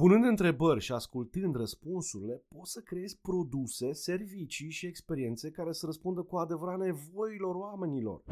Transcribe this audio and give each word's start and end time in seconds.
Punând 0.00 0.24
întrebări 0.24 0.80
și 0.80 0.92
ascultând 0.92 1.56
răspunsurile, 1.56 2.42
poți 2.48 2.72
să 2.72 2.80
creezi 2.80 3.18
produse, 3.22 3.92
servicii 3.92 4.70
și 4.70 4.86
experiențe 4.86 5.50
care 5.50 5.72
să 5.72 5.86
răspundă 5.86 6.22
cu 6.22 6.36
adevărat 6.36 6.78
nevoilor 6.78 7.54
oamenilor. 7.54 8.22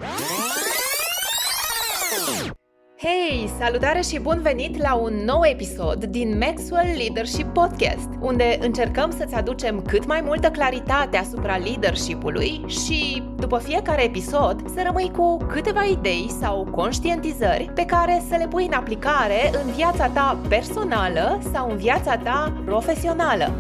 Hei, 3.01 3.49
salutare 3.59 4.01
și 4.01 4.21
bun 4.21 4.41
venit 4.43 4.77
la 4.77 4.95
un 4.95 5.15
nou 5.15 5.41
episod 5.45 6.05
din 6.05 6.39
Maxwell 6.39 6.97
Leadership 6.97 7.47
Podcast, 7.47 8.09
unde 8.21 8.59
încercăm 8.61 9.11
să-ți 9.11 9.35
aducem 9.35 9.83
cât 9.83 10.07
mai 10.07 10.21
multă 10.21 10.51
claritate 10.51 11.17
asupra 11.17 11.57
leadership-ului 11.57 12.65
și, 12.67 13.23
după 13.37 13.59
fiecare 13.59 14.05
episod, 14.05 14.71
să 14.75 14.83
rămâi 14.87 15.11
cu 15.17 15.37
câteva 15.37 15.85
idei 15.85 16.31
sau 16.41 16.65
conștientizări 16.65 17.71
pe 17.75 17.85
care 17.85 18.23
să 18.29 18.37
le 18.37 18.49
pui 18.49 18.67
în 18.67 18.73
aplicare 18.73 19.51
în 19.65 19.71
viața 19.73 20.09
ta 20.09 20.39
personală 20.49 21.39
sau 21.53 21.71
în 21.71 21.77
viața 21.77 22.17
ta 22.17 22.63
profesională. 22.65 23.53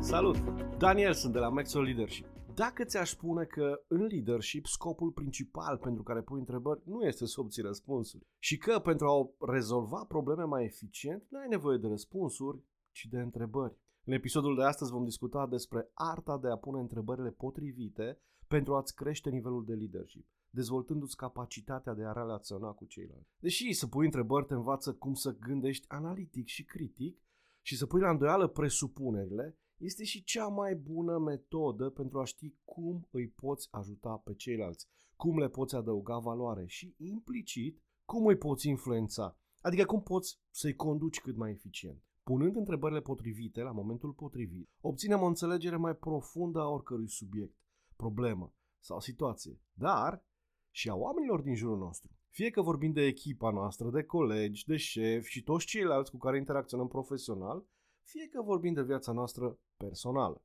Salut! 0.00 0.36
Daniel 0.78 1.12
sunt 1.12 1.32
de 1.32 1.38
la 1.38 1.48
Maxwell 1.48 1.84
Leadership. 1.84 2.33
Dacă 2.54 2.84
ți-aș 2.84 3.10
spune 3.10 3.44
că 3.44 3.84
în 3.88 4.04
leadership 4.04 4.66
scopul 4.66 5.10
principal 5.10 5.76
pentru 5.76 6.02
care 6.02 6.22
pui 6.22 6.38
întrebări 6.38 6.80
nu 6.84 7.02
este 7.02 7.26
să 7.26 7.40
obții 7.40 7.62
răspunsuri 7.62 8.26
și 8.38 8.56
că 8.56 8.78
pentru 8.78 9.06
a 9.06 9.30
rezolva 9.52 10.04
probleme 10.08 10.42
mai 10.42 10.64
eficient 10.64 11.24
nu 11.28 11.38
ai 11.38 11.48
nevoie 11.48 11.78
de 11.78 11.86
răspunsuri, 11.86 12.62
ci 12.90 13.06
de 13.10 13.18
întrebări. 13.18 13.78
În 14.04 14.12
episodul 14.12 14.56
de 14.56 14.62
astăzi 14.62 14.90
vom 14.90 15.04
discuta 15.04 15.46
despre 15.46 15.90
arta 15.92 16.38
de 16.38 16.48
a 16.48 16.56
pune 16.56 16.80
întrebările 16.80 17.30
potrivite 17.30 18.20
pentru 18.48 18.74
a-ți 18.74 18.94
crește 18.94 19.30
nivelul 19.30 19.64
de 19.64 19.74
leadership, 19.74 20.26
dezvoltându-ți 20.50 21.16
capacitatea 21.16 21.94
de 21.94 22.04
a 22.04 22.12
relaționa 22.12 22.68
cu 22.68 22.84
ceilalți. 22.84 23.28
Deși 23.38 23.72
să 23.72 23.86
pui 23.86 24.04
întrebări 24.04 24.46
te 24.46 24.54
învață 24.54 24.92
cum 24.92 25.14
să 25.14 25.36
gândești 25.38 25.88
analitic 25.88 26.46
și 26.46 26.64
critic 26.64 27.18
și 27.62 27.76
să 27.76 27.86
pui 27.86 28.00
la 28.00 28.10
îndoială 28.10 28.46
presupunerile, 28.46 29.58
este 29.76 30.04
și 30.04 30.24
cea 30.24 30.46
mai 30.46 30.74
bună 30.74 31.18
metodă 31.18 31.90
pentru 31.90 32.20
a 32.20 32.24
ști 32.24 32.54
cum 32.64 33.08
îi 33.10 33.28
poți 33.28 33.68
ajuta 33.70 34.16
pe 34.24 34.34
ceilalți, 34.34 34.88
cum 35.16 35.38
le 35.38 35.48
poți 35.48 35.74
adăuga 35.74 36.18
valoare 36.18 36.66
și 36.66 36.94
implicit 36.98 37.82
cum 38.04 38.26
îi 38.26 38.36
poți 38.36 38.68
influența, 38.68 39.38
adică 39.60 39.84
cum 39.84 40.02
poți 40.02 40.40
să-i 40.50 40.74
conduci 40.74 41.20
cât 41.20 41.36
mai 41.36 41.50
eficient. 41.50 42.02
Punând 42.22 42.56
întrebările 42.56 43.00
potrivite 43.00 43.62
la 43.62 43.70
momentul 43.70 44.12
potrivit, 44.12 44.70
obținem 44.80 45.20
o 45.20 45.26
înțelegere 45.26 45.76
mai 45.76 45.96
profundă 45.96 46.60
a 46.60 46.68
oricărui 46.68 47.08
subiect, 47.08 47.56
problemă 47.96 48.54
sau 48.80 49.00
situație, 49.00 49.60
dar 49.72 50.24
și 50.70 50.88
a 50.88 50.94
oamenilor 50.94 51.40
din 51.40 51.54
jurul 51.54 51.78
nostru. 51.78 52.10
Fie 52.28 52.50
că 52.50 52.62
vorbim 52.62 52.92
de 52.92 53.02
echipa 53.02 53.50
noastră, 53.50 53.90
de 53.90 54.02
colegi, 54.02 54.66
de 54.66 54.76
șefi 54.76 55.30
și 55.30 55.42
toți 55.42 55.66
ceilalți 55.66 56.10
cu 56.10 56.16
care 56.16 56.36
interacționăm 56.36 56.88
profesional, 56.88 57.64
fie 58.04 58.28
că 58.28 58.42
vorbim 58.42 58.72
de 58.72 58.82
viața 58.82 59.12
noastră 59.12 59.58
personală. 59.76 60.42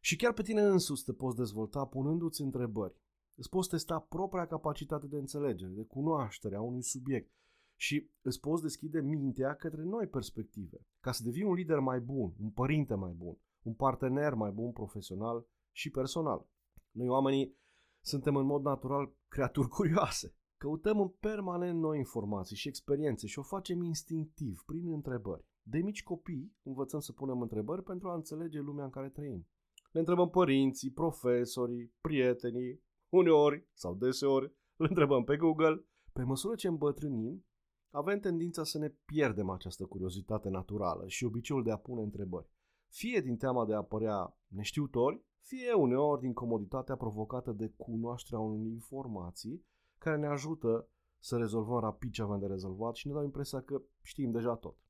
Și 0.00 0.16
chiar 0.16 0.32
pe 0.32 0.42
tine 0.42 0.62
însuți 0.62 1.04
te 1.04 1.12
poți 1.12 1.36
dezvolta 1.36 1.84
punându-ți 1.86 2.42
întrebări. 2.42 3.00
Îți 3.34 3.48
poți 3.48 3.68
testa 3.68 3.98
propria 3.98 4.46
capacitate 4.46 5.06
de 5.06 5.16
înțelegere, 5.16 5.70
de 5.70 5.82
cunoaștere 5.82 6.56
a 6.56 6.60
unui 6.60 6.82
subiect 6.82 7.32
și 7.76 8.10
îți 8.22 8.40
poți 8.40 8.62
deschide 8.62 9.00
mintea 9.00 9.54
către 9.54 9.82
noi 9.82 10.06
perspective, 10.06 10.86
ca 11.00 11.12
să 11.12 11.22
devii 11.22 11.42
un 11.42 11.54
lider 11.54 11.78
mai 11.78 12.00
bun, 12.00 12.34
un 12.40 12.50
părinte 12.50 12.94
mai 12.94 13.12
bun, 13.12 13.38
un 13.62 13.74
partener 13.74 14.34
mai 14.34 14.50
bun 14.50 14.72
profesional 14.72 15.46
și 15.72 15.90
personal. 15.90 16.46
Noi 16.90 17.08
oamenii 17.08 17.56
suntem 18.00 18.36
în 18.36 18.46
mod 18.46 18.62
natural 18.62 19.14
creaturi 19.28 19.68
curioase. 19.68 20.34
Căutăm 20.56 21.00
în 21.00 21.08
permanent 21.08 21.80
noi 21.80 21.98
informații 21.98 22.56
și 22.56 22.68
experiențe 22.68 23.26
și 23.26 23.38
o 23.38 23.42
facem 23.42 23.82
instinctiv, 23.82 24.62
prin 24.66 24.92
întrebări. 24.92 25.44
De 25.68 25.78
mici 25.78 26.02
copii 26.02 26.56
învățăm 26.62 27.00
să 27.00 27.12
punem 27.12 27.40
întrebări 27.40 27.82
pentru 27.82 28.08
a 28.08 28.14
înțelege 28.14 28.60
lumea 28.60 28.84
în 28.84 28.90
care 28.90 29.08
trăim. 29.08 29.46
Le 29.92 29.98
întrebăm 29.98 30.30
părinții, 30.30 30.90
profesorii, 30.90 31.92
prietenii, 32.00 32.82
uneori 33.08 33.68
sau 33.72 33.94
deseori 33.94 34.44
le 34.82 34.86
întrebăm 34.88 35.24
pe 35.24 35.36
Google. 35.36 35.84
Pe 36.12 36.22
măsură 36.22 36.54
ce 36.54 36.68
îmbătrânim, 36.68 37.44
avem 37.90 38.18
tendința 38.18 38.64
să 38.64 38.78
ne 38.78 38.88
pierdem 38.88 39.50
această 39.50 39.84
curiozitate 39.84 40.48
naturală 40.48 41.06
și 41.06 41.24
obiceiul 41.24 41.62
de 41.62 41.70
a 41.70 41.78
pune 41.78 42.02
întrebări. 42.02 42.50
Fie 42.88 43.20
din 43.20 43.36
teama 43.36 43.66
de 43.66 43.74
a 43.74 43.82
părea 43.82 44.38
neștiutori, 44.46 45.24
fie 45.40 45.72
uneori 45.72 46.20
din 46.20 46.32
comoditatea 46.32 46.96
provocată 46.96 47.52
de 47.52 47.72
cunoașterea 47.76 48.38
unei 48.38 48.70
informații 48.70 49.66
care 49.98 50.16
ne 50.16 50.26
ajută 50.26 50.88
să 51.18 51.36
rezolvăm 51.36 51.80
rapid 51.80 52.12
ce 52.12 52.22
avem 52.22 52.38
de 52.38 52.46
rezolvat 52.46 52.94
și 52.94 53.06
ne 53.06 53.12
dau 53.12 53.24
impresia 53.24 53.62
că 53.62 53.82
știm 54.02 54.30
deja 54.30 54.54
tot. 54.54 54.85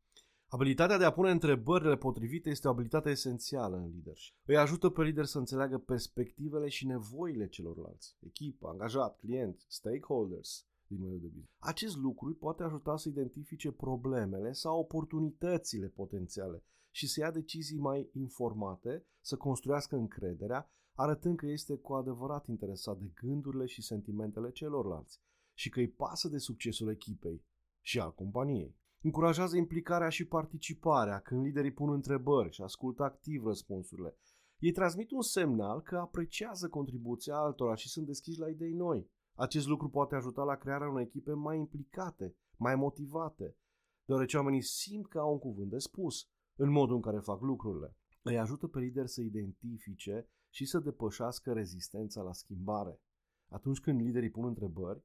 Abilitatea 0.48 0.98
de 0.98 1.04
a 1.04 1.12
pune 1.12 1.30
întrebările 1.30 1.96
potrivite 1.96 2.50
este 2.50 2.68
o 2.68 2.70
abilitate 2.70 3.10
esențială 3.10 3.76
în 3.76 3.90
leadership. 3.90 4.34
Îi 4.44 4.56
ajută 4.56 4.88
pe 4.88 5.02
lider 5.02 5.24
să 5.24 5.38
înțeleagă 5.38 5.78
perspectivele 5.78 6.68
și 6.68 6.86
nevoile 6.86 7.48
celorlalți, 7.48 8.16
echipă, 8.20 8.68
angajat, 8.68 9.16
client, 9.16 9.64
stakeholders 9.68 10.66
din 10.86 11.00
mediul 11.00 11.20
de 11.20 11.26
business. 11.26 11.56
Acest 11.58 11.96
lucru 11.96 12.26
îi 12.26 12.34
poate 12.34 12.62
ajuta 12.62 12.96
să 12.96 13.08
identifice 13.08 13.70
problemele 13.72 14.52
sau 14.52 14.78
oportunitățile 14.78 15.88
potențiale 15.88 16.64
și 16.90 17.08
să 17.08 17.20
ia 17.20 17.30
decizii 17.30 17.78
mai 17.78 18.10
informate, 18.12 19.06
să 19.20 19.36
construiască 19.36 19.96
încrederea, 19.96 20.70
arătând 20.94 21.36
că 21.36 21.46
este 21.46 21.76
cu 21.76 21.92
adevărat 21.92 22.46
interesat 22.46 22.98
de 22.98 23.10
gândurile 23.14 23.66
și 23.66 23.82
sentimentele 23.82 24.50
celorlalți 24.50 25.20
și 25.54 25.68
că 25.68 25.80
îi 25.80 25.88
pasă 25.88 26.28
de 26.28 26.38
succesul 26.38 26.90
echipei 26.90 27.44
și 27.80 28.00
al 28.00 28.14
companiei. 28.14 28.76
Încurajează 29.06 29.56
implicarea 29.56 30.08
și 30.08 30.24
participarea 30.24 31.20
când 31.20 31.44
liderii 31.44 31.72
pun 31.72 31.92
întrebări 31.92 32.52
și 32.52 32.62
ascultă 32.62 33.02
activ 33.02 33.44
răspunsurile. 33.44 34.16
Ei 34.58 34.72
transmit 34.72 35.10
un 35.10 35.22
semnal 35.22 35.80
că 35.80 35.96
apreciază 35.96 36.68
contribuția 36.68 37.36
altora 37.36 37.74
și 37.74 37.88
sunt 37.88 38.06
deschiși 38.06 38.38
la 38.38 38.48
idei 38.48 38.72
noi. 38.72 39.10
Acest 39.34 39.66
lucru 39.66 39.88
poate 39.88 40.14
ajuta 40.14 40.42
la 40.42 40.54
crearea 40.54 40.88
unei 40.88 41.04
echipe 41.04 41.32
mai 41.32 41.58
implicate, 41.58 42.36
mai 42.56 42.74
motivate, 42.74 43.56
deoarece 44.04 44.36
oamenii 44.36 44.62
simt 44.62 45.08
că 45.08 45.18
au 45.18 45.32
un 45.32 45.38
cuvânt 45.38 45.70
de 45.70 45.78
spus 45.78 46.28
în 46.56 46.70
modul 46.70 46.94
în 46.94 47.02
care 47.02 47.18
fac 47.18 47.40
lucrurile. 47.40 47.96
Îi 48.22 48.38
ajută 48.38 48.66
pe 48.66 48.78
lideri 48.78 49.08
să 49.08 49.20
identifice 49.20 50.28
și 50.50 50.64
să 50.64 50.78
depășească 50.78 51.52
rezistența 51.52 52.22
la 52.22 52.32
schimbare. 52.32 53.00
Atunci 53.48 53.80
când 53.80 54.00
liderii 54.00 54.30
pun 54.30 54.44
întrebări, 54.44 55.04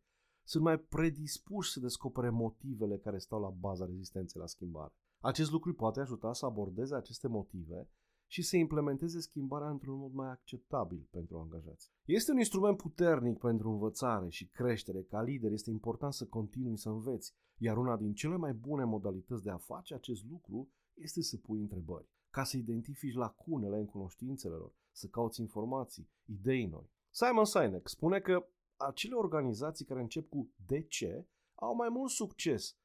sunt 0.52 0.64
mai 0.64 0.80
predispuși 0.80 1.72
să 1.72 1.80
descopere 1.80 2.30
motivele 2.30 2.98
care 2.98 3.18
stau 3.18 3.40
la 3.40 3.50
baza 3.50 3.86
rezistenței 3.86 4.42
la 4.42 4.48
schimbare. 4.48 4.94
Acest 5.20 5.52
lucru 5.52 5.70
îi 5.70 5.76
poate 5.76 6.00
ajuta 6.00 6.34
să 6.34 6.46
abordeze 6.46 6.96
aceste 6.96 7.28
motive 7.28 7.90
și 8.28 8.42
să 8.42 8.58
implementeze 8.58 9.20
schimbarea 9.20 9.70
într-un 9.70 9.98
mod 9.98 10.14
mai 10.14 10.30
acceptabil 10.30 11.08
pentru 11.12 11.38
angajați. 11.38 11.92
Este 12.06 12.32
un 12.32 12.38
instrument 12.38 12.78
puternic 12.78 13.38
pentru 13.38 13.70
învățare 13.70 14.30
și 14.30 14.48
creștere. 14.48 15.02
Ca 15.02 15.22
lider 15.22 15.52
este 15.52 15.70
important 15.70 16.14
să 16.14 16.26
continui 16.26 16.78
să 16.78 16.90
înveți, 16.90 17.34
iar 17.58 17.78
una 17.78 17.98
din 17.98 18.14
cele 18.14 18.36
mai 18.36 18.54
bune 18.54 18.84
modalități 18.84 19.44
de 19.44 19.50
a 19.50 19.58
face 19.58 19.94
acest 19.94 20.24
lucru 20.30 20.70
este 20.94 21.22
să 21.22 21.38
pui 21.38 21.60
întrebări, 21.60 22.10
ca 22.30 22.44
să 22.44 22.58
identifici 22.58 23.16
lacunele 23.16 23.78
în 23.78 23.86
cunoștințele 23.86 24.56
lor, 24.56 24.74
să 24.92 25.08
cauți 25.08 25.42
informații, 25.42 26.10
idei 26.26 26.66
noi. 26.66 26.92
Simon 27.10 27.46
Sinek 27.46 27.88
spune 27.88 28.20
că 28.20 28.46
acele 28.88 29.16
organizații 29.16 29.86
care 29.86 30.00
încep 30.00 30.30
cu 30.30 30.52
de 30.66 30.84
ce 30.84 31.28
au 31.56 31.76
mai 31.76 31.90
mult 31.90 32.10
succes. 32.10 32.78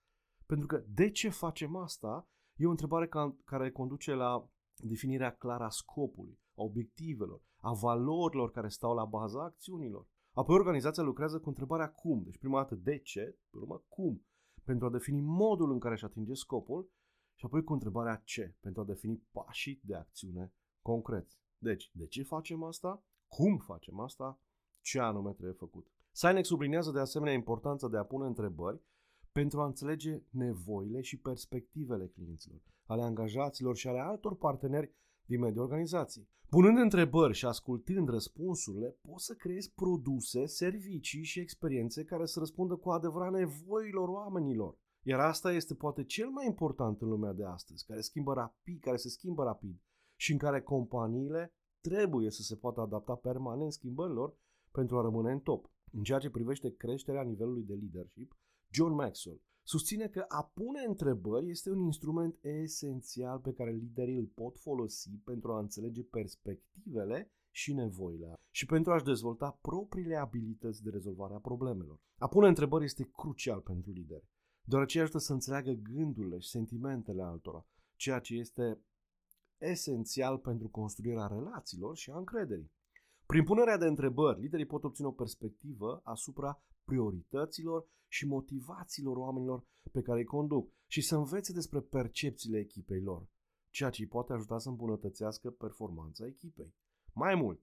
Pentru 0.47 0.67
că 0.67 0.85
de 0.89 1.11
ce 1.11 1.29
facem 1.29 1.77
asta 1.77 2.29
e 2.57 2.67
o 2.67 2.71
întrebare 2.71 3.09
care 3.45 3.71
conduce 3.71 4.15
la 4.15 4.51
definirea 4.77 5.35
clară 5.35 5.65
a 5.65 5.69
scopului, 5.69 6.41
a 6.55 6.63
obiectivelor, 6.63 7.43
a 7.57 7.73
valorilor 7.73 8.51
care 8.51 8.69
stau 8.69 8.95
la 8.95 9.05
baza 9.05 9.43
acțiunilor. 9.43 10.09
Apoi 10.33 10.55
organizația 10.55 11.03
lucrează 11.03 11.41
cu 11.41 11.49
întrebarea 11.49 11.93
cum. 11.93 12.23
Deci 12.23 12.39
prima 12.39 12.61
dată 12.61 12.75
de 12.75 12.99
ce, 12.99 13.39
pe 13.51 13.57
urmă 13.57 13.85
cum, 13.89 14.27
pentru 14.65 14.87
a 14.87 14.91
defini 14.91 15.21
modul 15.21 15.71
în 15.71 15.79
care 15.79 15.95
își 15.95 16.05
atinge 16.05 16.35
scopul 16.35 16.91
și 17.35 17.45
apoi 17.45 17.65
cu 17.65 17.73
întrebarea 17.73 18.23
ce, 18.25 18.57
pentru 18.61 18.81
a 18.81 18.85
defini 18.85 19.23
pașii 19.31 19.81
de 19.85 19.95
acțiune 19.95 20.55
concreți. 20.81 21.41
Deci, 21.59 21.91
de 21.93 22.07
ce 22.07 22.23
facem 22.23 22.63
asta? 22.63 23.05
Cum 23.27 23.59
facem 23.59 24.01
asta? 24.01 24.41
Ce 24.87 24.99
anume 24.99 25.33
trebuie 25.33 25.57
făcut. 25.59 25.87
Sinek 26.13 26.45
sublinează 26.45 26.91
de 26.91 26.99
asemenea 26.99 27.35
importanța 27.35 27.89
de 27.89 27.97
a 27.97 28.05
pune 28.05 28.27
întrebări 28.27 28.81
pentru 29.33 29.61
a 29.61 29.67
înțelege 29.67 30.23
nevoile 30.31 31.01
și 31.01 31.19
perspectivele 31.19 32.07
clienților, 32.07 32.61
ale 32.87 33.03
angajaților 33.03 33.77
și 33.77 33.89
ale 33.89 33.99
altor 33.99 34.37
parteneri 34.37 34.93
din 35.25 35.41
mediul 35.41 35.65
organizației. 35.65 36.29
Punând 36.49 36.79
întrebări 36.79 37.35
și 37.35 37.47
ascultând 37.47 38.09
răspunsurile, 38.09 38.97
poți 39.03 39.25
să 39.25 39.35
creezi 39.35 39.73
produse, 39.73 40.47
servicii 40.47 41.23
și 41.23 41.41
experiențe 41.41 42.05
care 42.05 42.27
să 42.27 42.39
răspundă 42.39 42.75
cu 42.77 42.91
adevărat 42.91 43.33
nevoilor 43.33 44.09
oamenilor. 44.09 44.79
Iar 45.03 45.21
asta 45.21 45.53
este 45.53 45.75
poate 45.75 46.05
cel 46.05 46.29
mai 46.29 46.47
important 46.47 47.01
în 47.01 47.09
lumea 47.09 47.33
de 47.33 47.45
astăzi, 47.45 47.87
care 47.87 48.01
schimbă 48.01 48.33
rapid, 48.33 48.81
care 48.81 48.97
se 48.97 49.09
schimbă 49.09 49.43
rapid 49.45 49.83
și 50.17 50.33
în 50.33 50.39
care 50.39 50.63
companiile 50.63 51.55
trebuie 51.81 52.31
să 52.31 52.43
se 52.43 52.57
poată 52.57 52.81
adapta 52.81 53.15
permanent 53.15 53.73
schimbărilor 53.73 54.37
pentru 54.79 54.99
a 54.99 55.03
rămâne 55.03 55.33
în 55.33 55.41
top. 55.41 55.71
În 55.93 56.03
ceea 56.03 56.19
ce 56.19 56.31
privește 56.31 56.77
creșterea 56.77 57.23
nivelului 57.23 57.63
de 57.63 57.75
leadership, 57.75 58.37
John 58.71 58.93
Maxwell 58.93 59.43
susține 59.63 60.09
că 60.09 60.25
a 60.29 60.43
pune 60.55 60.81
întrebări 60.87 61.51
este 61.51 61.71
un 61.71 61.81
instrument 61.81 62.39
esențial 62.41 63.39
pe 63.39 63.53
care 63.53 63.71
liderii 63.71 64.17
îl 64.17 64.27
pot 64.27 64.59
folosi 64.59 65.11
pentru 65.25 65.53
a 65.53 65.59
înțelege 65.59 66.03
perspectivele 66.03 67.31
și 67.51 67.73
nevoile 67.73 68.35
și 68.51 68.67
pentru 68.67 68.93
a-și 68.93 69.05
dezvolta 69.05 69.59
propriile 69.61 70.17
abilități 70.17 70.83
de 70.83 70.91
rezolvare 70.91 71.35
a 71.35 71.39
problemelor. 71.39 71.99
A 72.19 72.29
pune 72.29 72.49
întrebări 72.49 72.85
este 72.85 73.11
crucial 73.17 73.61
pentru 73.61 73.91
lideri, 73.91 74.29
deoarece 74.63 75.01
ajută 75.01 75.19
să 75.19 75.33
înțeleagă 75.33 75.71
gândurile 75.71 76.39
și 76.39 76.49
sentimentele 76.49 77.23
altora, 77.23 77.67
ceea 77.95 78.19
ce 78.19 78.35
este 78.35 78.81
esențial 79.59 80.39
pentru 80.39 80.69
construirea 80.69 81.27
relațiilor 81.27 81.97
și 81.97 82.11
a 82.11 82.17
încrederii. 82.17 82.75
Prin 83.27 83.45
punerea 83.45 83.77
de 83.77 83.87
întrebări, 83.87 84.41
liderii 84.41 84.67
pot 84.67 84.85
obține 84.85 85.07
o 85.07 85.13
perspectivă 85.13 86.01
asupra 86.05 86.63
priorităților 86.85 87.89
și 88.09 88.27
motivațiilor 88.27 89.17
oamenilor 89.17 89.67
pe 89.93 90.03
care 90.03 90.19
îi 90.19 90.25
conduc 90.25 90.73
și 90.87 91.01
să 91.01 91.17
învețe 91.17 91.53
despre 91.53 91.81
percepțiile 91.81 92.59
echipei 92.59 93.01
lor, 93.01 93.29
ceea 93.71 93.91
ce 93.91 94.03
îi 94.03 94.09
poate 94.09 94.33
ajuta 94.33 94.59
să 94.59 94.69
îmbunătățească 94.69 95.51
performanța 95.51 96.27
echipei. 96.27 96.75
Mai 97.13 97.35
mult, 97.35 97.63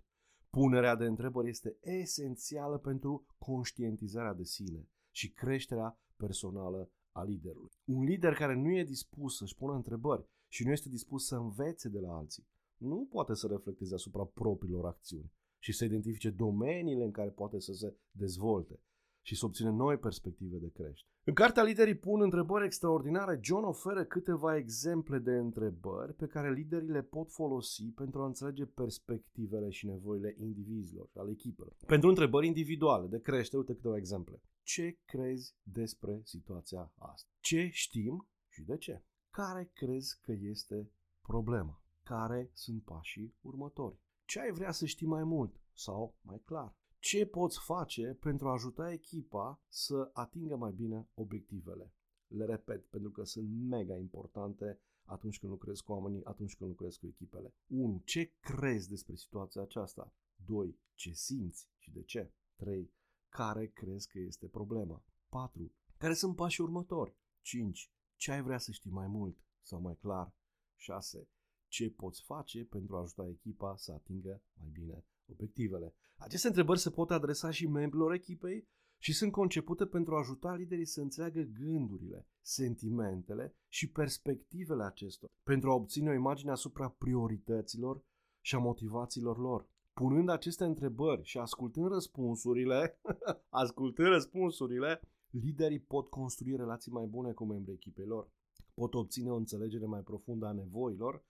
punerea 0.50 0.96
de 0.96 1.06
întrebări 1.06 1.50
este 1.50 1.78
esențială 1.82 2.78
pentru 2.78 3.26
conștientizarea 3.38 4.34
de 4.34 4.44
sine 4.44 4.90
și 5.12 5.32
creșterea 5.32 6.00
personală 6.16 6.92
a 7.12 7.24
liderului. 7.24 7.72
Un 7.84 8.04
lider 8.04 8.34
care 8.34 8.56
nu 8.56 8.72
e 8.72 8.84
dispus 8.84 9.38
să-și 9.38 9.56
pună 9.56 9.74
întrebări 9.74 10.28
și 10.48 10.66
nu 10.66 10.72
este 10.72 10.90
dispus 10.90 11.26
să 11.26 11.36
învețe 11.36 11.90
de 11.90 12.00
la 12.00 12.16
alții, 12.16 12.48
nu 12.78 13.08
poate 13.12 13.34
să 13.34 13.48
reflecteze 13.48 13.94
asupra 13.94 14.24
propriilor 14.24 14.86
acțiuni 14.86 15.32
și 15.64 15.72
să 15.72 15.86
identifice 15.86 16.30
domeniile 16.30 17.04
în 17.04 17.12
care 17.12 17.30
poate 17.30 17.60
să 17.60 17.74
se 17.74 17.96
dezvolte 18.12 18.80
și 19.22 19.36
să 19.36 19.46
obține 19.46 19.70
noi 19.70 19.98
perspective 19.98 20.58
de 20.58 20.70
creștere. 20.70 21.12
În 21.24 21.34
cartea 21.34 21.64
Liderii 21.64 21.98
pun 21.98 22.22
întrebări 22.22 22.66
extraordinare, 22.66 23.40
John 23.42 23.64
oferă 23.64 24.06
câteva 24.06 24.56
exemple 24.56 25.18
de 25.20 25.32
întrebări 25.32 26.14
pe 26.14 26.28
care 26.28 26.54
liderii 26.54 26.90
le 26.90 27.02
pot 27.02 27.32
folosi 27.32 27.92
pentru 27.96 28.22
a 28.22 28.26
înțelege 28.26 28.66
perspectivele 28.66 29.70
și 29.70 29.86
nevoile 29.86 30.36
indivizilor, 30.40 31.10
ale 31.16 31.32
echipelor. 31.32 31.76
Pentru 31.86 32.10
întrebări 32.10 32.48
individuale 32.48 33.08
de 33.08 33.20
creștere, 33.20 33.58
uite 33.58 33.74
câteva 33.74 33.98
exemple. 33.98 34.42
Ce 34.64 34.98
crezi 35.06 35.56
despre 35.64 36.22
situația 36.24 36.92
asta? 36.98 37.30
Ce 37.40 37.70
știm 37.72 38.28
și 38.50 38.64
de 38.64 38.78
ce? 38.78 39.04
Care 39.30 39.72
crezi 39.74 40.20
că 40.22 40.32
este 40.32 40.92
problema? 41.22 41.84
Care 42.04 42.50
sunt 42.54 42.84
pașii 42.84 43.36
următori? 43.42 44.02
Ce 44.34 44.40
ai 44.40 44.52
vrea 44.52 44.72
să 44.72 44.86
știi 44.86 45.08
mai 45.08 45.24
mult 45.24 45.62
sau 45.74 46.16
mai 46.22 46.42
clar? 46.46 46.76
Ce 47.00 47.26
poți 47.26 47.60
face 47.60 48.18
pentru 48.20 48.48
a 48.48 48.52
ajuta 48.52 48.92
echipa 48.92 49.62
să 49.68 50.10
atingă 50.14 50.56
mai 50.56 50.72
bine 50.72 51.10
obiectivele? 51.14 51.94
Le 52.28 52.46
repet, 52.46 52.86
pentru 52.86 53.12
că 53.12 53.24
sunt 53.24 53.50
mega 53.50 53.98
importante 53.98 54.80
atunci 55.04 55.40
când 55.40 55.52
lucrezi 55.52 55.84
cu 55.84 55.92
oamenii, 55.92 56.24
atunci 56.24 56.56
când 56.56 56.70
lucrezi 56.70 57.00
cu 57.00 57.08
echipele. 57.08 57.56
1. 57.68 58.02
Ce 58.06 58.34
crezi 58.40 58.90
despre 58.90 59.16
situația 59.16 59.62
aceasta? 59.62 60.14
2. 60.46 60.80
Ce 60.94 61.12
simți 61.12 61.70
și 61.78 61.92
de 61.92 62.04
ce? 62.04 62.34
3. 62.56 62.94
Care 63.30 63.68
crezi 63.68 64.08
că 64.08 64.20
este 64.20 64.48
problema? 64.48 65.04
4. 65.30 65.72
Care 65.98 66.14
sunt 66.14 66.36
pașii 66.36 66.64
următori? 66.64 67.16
5. 67.42 67.92
Ce 68.16 68.32
ai 68.32 68.42
vrea 68.42 68.58
să 68.58 68.72
știi 68.72 68.92
mai 68.92 69.08
mult 69.08 69.38
sau 69.62 69.82
mai 69.82 69.98
clar? 69.98 70.36
6. 70.76 71.28
Ce 71.74 71.90
poți 71.90 72.22
face 72.22 72.66
pentru 72.66 72.96
a 72.96 73.00
ajuta 73.00 73.28
echipa 73.28 73.76
să 73.78 73.92
atingă 73.92 74.42
mai 74.60 74.70
bine 74.74 75.06
obiectivele? 75.32 75.94
Aceste 76.18 76.48
întrebări 76.48 76.80
se 76.80 76.90
pot 76.90 77.12
adresa 77.12 77.52
și 77.52 77.68
membrilor 77.68 78.14
echipei 78.14 78.68
și 78.98 79.14
sunt 79.14 79.32
concepute 79.32 79.86
pentru 79.86 80.16
a 80.16 80.18
ajuta 80.20 80.54
liderii 80.54 80.86
să 80.86 81.02
înțeleagă 81.02 81.42
gândurile, 81.42 82.28
sentimentele 82.42 83.56
și 83.68 83.90
perspectivele 83.92 84.84
acestor, 84.84 85.30
pentru 85.44 85.70
a 85.70 85.74
obține 85.74 86.10
o 86.10 86.14
imagine 86.14 86.52
asupra 86.52 86.90
priorităților 86.90 88.04
și 88.42 88.56
a 88.56 88.60
motivațiilor 88.60 89.38
lor. 89.38 89.68
Punând 89.94 90.30
aceste 90.30 90.64
întrebări 90.64 91.24
și 91.24 91.38
ascultând 91.38 91.88
răspunsurile, 91.88 93.00
ascultând 93.64 94.08
răspunsurile, 94.08 95.02
liderii 95.30 95.80
pot 95.80 96.10
construi 96.10 96.56
relații 96.56 96.92
mai 96.92 97.06
bune 97.06 97.32
cu 97.32 97.46
membrii 97.46 97.76
echipei 97.76 98.06
lor, 98.06 98.32
pot 98.74 98.94
obține 98.94 99.32
o 99.32 99.36
înțelegere 99.36 99.86
mai 99.86 100.02
profundă 100.02 100.46
a 100.46 100.52
nevoilor 100.52 101.24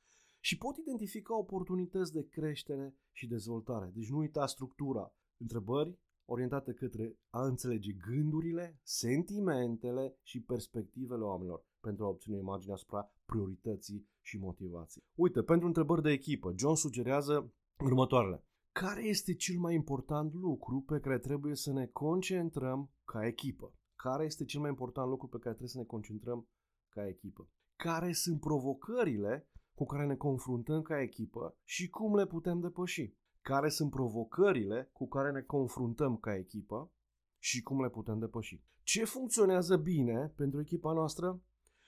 și 0.45 0.57
pot 0.57 0.77
identifica 0.77 1.37
oportunități 1.37 2.13
de 2.13 2.27
creștere 2.27 2.95
și 3.11 3.27
dezvoltare. 3.27 3.91
Deci 3.93 4.09
nu 4.09 4.17
uita 4.17 4.45
structura. 4.45 5.13
Întrebări 5.37 5.99
orientate 6.25 6.73
către 6.73 7.17
a 7.29 7.45
înțelege 7.45 7.91
gândurile, 7.91 8.79
sentimentele 8.83 10.17
și 10.21 10.41
perspectivele 10.41 11.23
oamenilor 11.23 11.65
pentru 11.79 12.05
a 12.05 12.07
obține 12.07 12.37
imagine 12.37 12.73
asupra 12.73 13.11
priorității 13.25 14.07
și 14.21 14.37
motivației. 14.37 15.05
Uite, 15.13 15.43
pentru 15.43 15.67
întrebări 15.67 16.01
de 16.01 16.11
echipă, 16.11 16.53
John 16.57 16.75
sugerează 16.75 17.53
următoarele. 17.79 18.45
Care 18.71 19.03
este 19.03 19.33
cel 19.33 19.59
mai 19.59 19.73
important 19.73 20.33
lucru 20.33 20.81
pe 20.81 20.99
care 20.99 21.19
trebuie 21.19 21.55
să 21.55 21.71
ne 21.71 21.85
concentrăm 21.85 22.91
ca 23.03 23.25
echipă? 23.25 23.73
Care 23.95 24.25
este 24.25 24.45
cel 24.45 24.59
mai 24.59 24.69
important 24.69 25.09
lucru 25.09 25.27
pe 25.27 25.37
care 25.37 25.49
trebuie 25.49 25.69
să 25.69 25.77
ne 25.77 25.85
concentrăm 25.85 26.47
ca 26.89 27.07
echipă? 27.07 27.49
Care 27.75 28.11
sunt 28.11 28.39
provocările 28.39 29.47
cu 29.73 29.85
care 29.85 30.05
ne 30.05 30.15
confruntăm 30.15 30.81
ca 30.81 31.01
echipă 31.01 31.57
și 31.63 31.89
cum 31.89 32.15
le 32.15 32.25
putem 32.25 32.59
depăși? 32.59 33.13
Care 33.41 33.69
sunt 33.69 33.89
provocările 33.89 34.89
cu 34.93 35.07
care 35.07 35.31
ne 35.31 35.41
confruntăm 35.41 36.17
ca 36.17 36.35
echipă 36.35 36.91
și 37.39 37.61
cum 37.61 37.81
le 37.81 37.89
putem 37.89 38.19
depăși? 38.19 38.63
Ce 38.83 39.05
funcționează 39.05 39.77
bine 39.77 40.33
pentru 40.35 40.59
echipa 40.59 40.93
noastră 40.93 41.41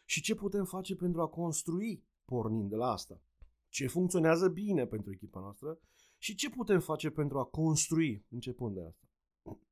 și 0.06 0.22
ce 0.22 0.36
putem 0.36 0.66
face 0.66 0.96
pentru 0.96 1.22
a 1.22 1.28
construi 1.28 2.08
pornind 2.26 2.70
de 2.70 2.76
la 2.76 2.92
asta? 2.92 3.22
Ce 3.70 3.88
funcționează 3.88 4.50
bine 4.50 4.86
pentru 4.86 5.12
echipa 5.12 5.40
noastră 5.40 5.80
și 6.18 6.36
ce 6.36 6.50
putem 6.50 6.80
face 6.80 7.10
pentru 7.10 7.40
a 7.40 7.44
construi 7.44 8.26
începând 8.30 8.76
de 8.76 8.82
asta? 8.82 9.08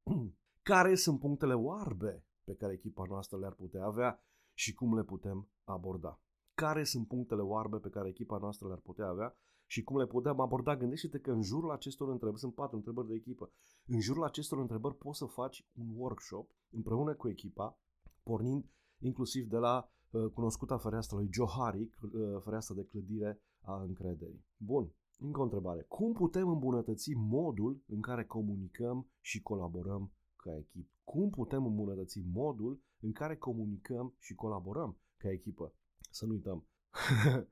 care 0.72 0.96
sunt 0.96 1.20
punctele 1.20 1.54
oarbe 1.54 2.26
pe 2.44 2.56
care 2.56 2.74
echipa 2.74 3.04
noastră 3.08 3.38
le-ar 3.38 3.54
putea 3.54 3.84
avea 3.84 4.24
și 4.54 4.74
cum 4.74 4.96
le 4.96 5.04
putem 5.04 5.50
aborda? 5.64 6.22
Care 6.54 6.84
sunt 6.84 7.08
punctele 7.08 7.42
oarbe 7.42 7.78
pe 7.78 7.90
care 7.90 8.10
echipa 8.10 8.38
noastră 8.38 8.68
le-ar 8.68 8.80
putea 8.80 9.08
avea 9.08 9.36
și 9.66 9.84
cum 9.84 9.98
le 9.98 10.06
putem 10.06 10.40
aborda. 10.40 10.78
Gândește-te 10.78 11.20
că 11.20 11.32
în 11.32 11.42
jurul 11.42 11.72
acestor 11.72 12.10
întrebări, 12.10 12.40
sunt 12.40 12.54
patru 12.54 12.76
întrebări 12.76 13.08
de 13.08 13.14
echipă, 13.14 13.52
în 13.86 14.00
jurul 14.00 14.24
acestor 14.24 14.60
întrebări 14.60 14.96
poți 14.96 15.18
să 15.18 15.26
faci 15.26 15.68
un 15.74 15.88
workshop 15.96 16.52
împreună 16.70 17.14
cu 17.14 17.30
echipa, 17.30 17.80
pornind 18.24 18.66
inclusiv 19.00 19.48
de 19.48 19.58
la 19.58 19.90
uh, 20.12 20.32
cunoscuta 20.34 20.78
fereastră 20.78 21.18
lui 21.18 21.30
Johari, 21.32 21.82
uh, 21.82 22.42
fereastra 22.44 22.76
de 22.76 22.86
clădire 22.86 23.42
a 23.62 23.82
încrederii. 23.82 24.46
Bun, 24.58 24.94
încă 25.20 25.40
o 25.40 25.44
întrebare. 25.44 25.86
Cum 25.88 26.14
putem 26.14 26.48
îmbunătăți 26.48 27.14
modul 27.14 27.84
în 27.88 28.02
care 28.02 28.26
comunicăm 28.26 29.08
și 29.22 29.42
colaborăm 29.42 30.12
ca 30.36 30.58
echipă? 30.58 30.90
Cum 31.04 31.30
putem 31.30 31.66
îmbunătăți 31.66 32.20
modul 32.34 32.82
în 33.00 33.12
care 33.12 33.36
comunicăm 33.36 34.14
și 34.20 34.36
colaborăm 34.36 34.98
ca 35.18 35.32
echipă? 35.32 35.74
Să 36.14 36.26
nu 36.26 36.32
uităm, 36.32 36.68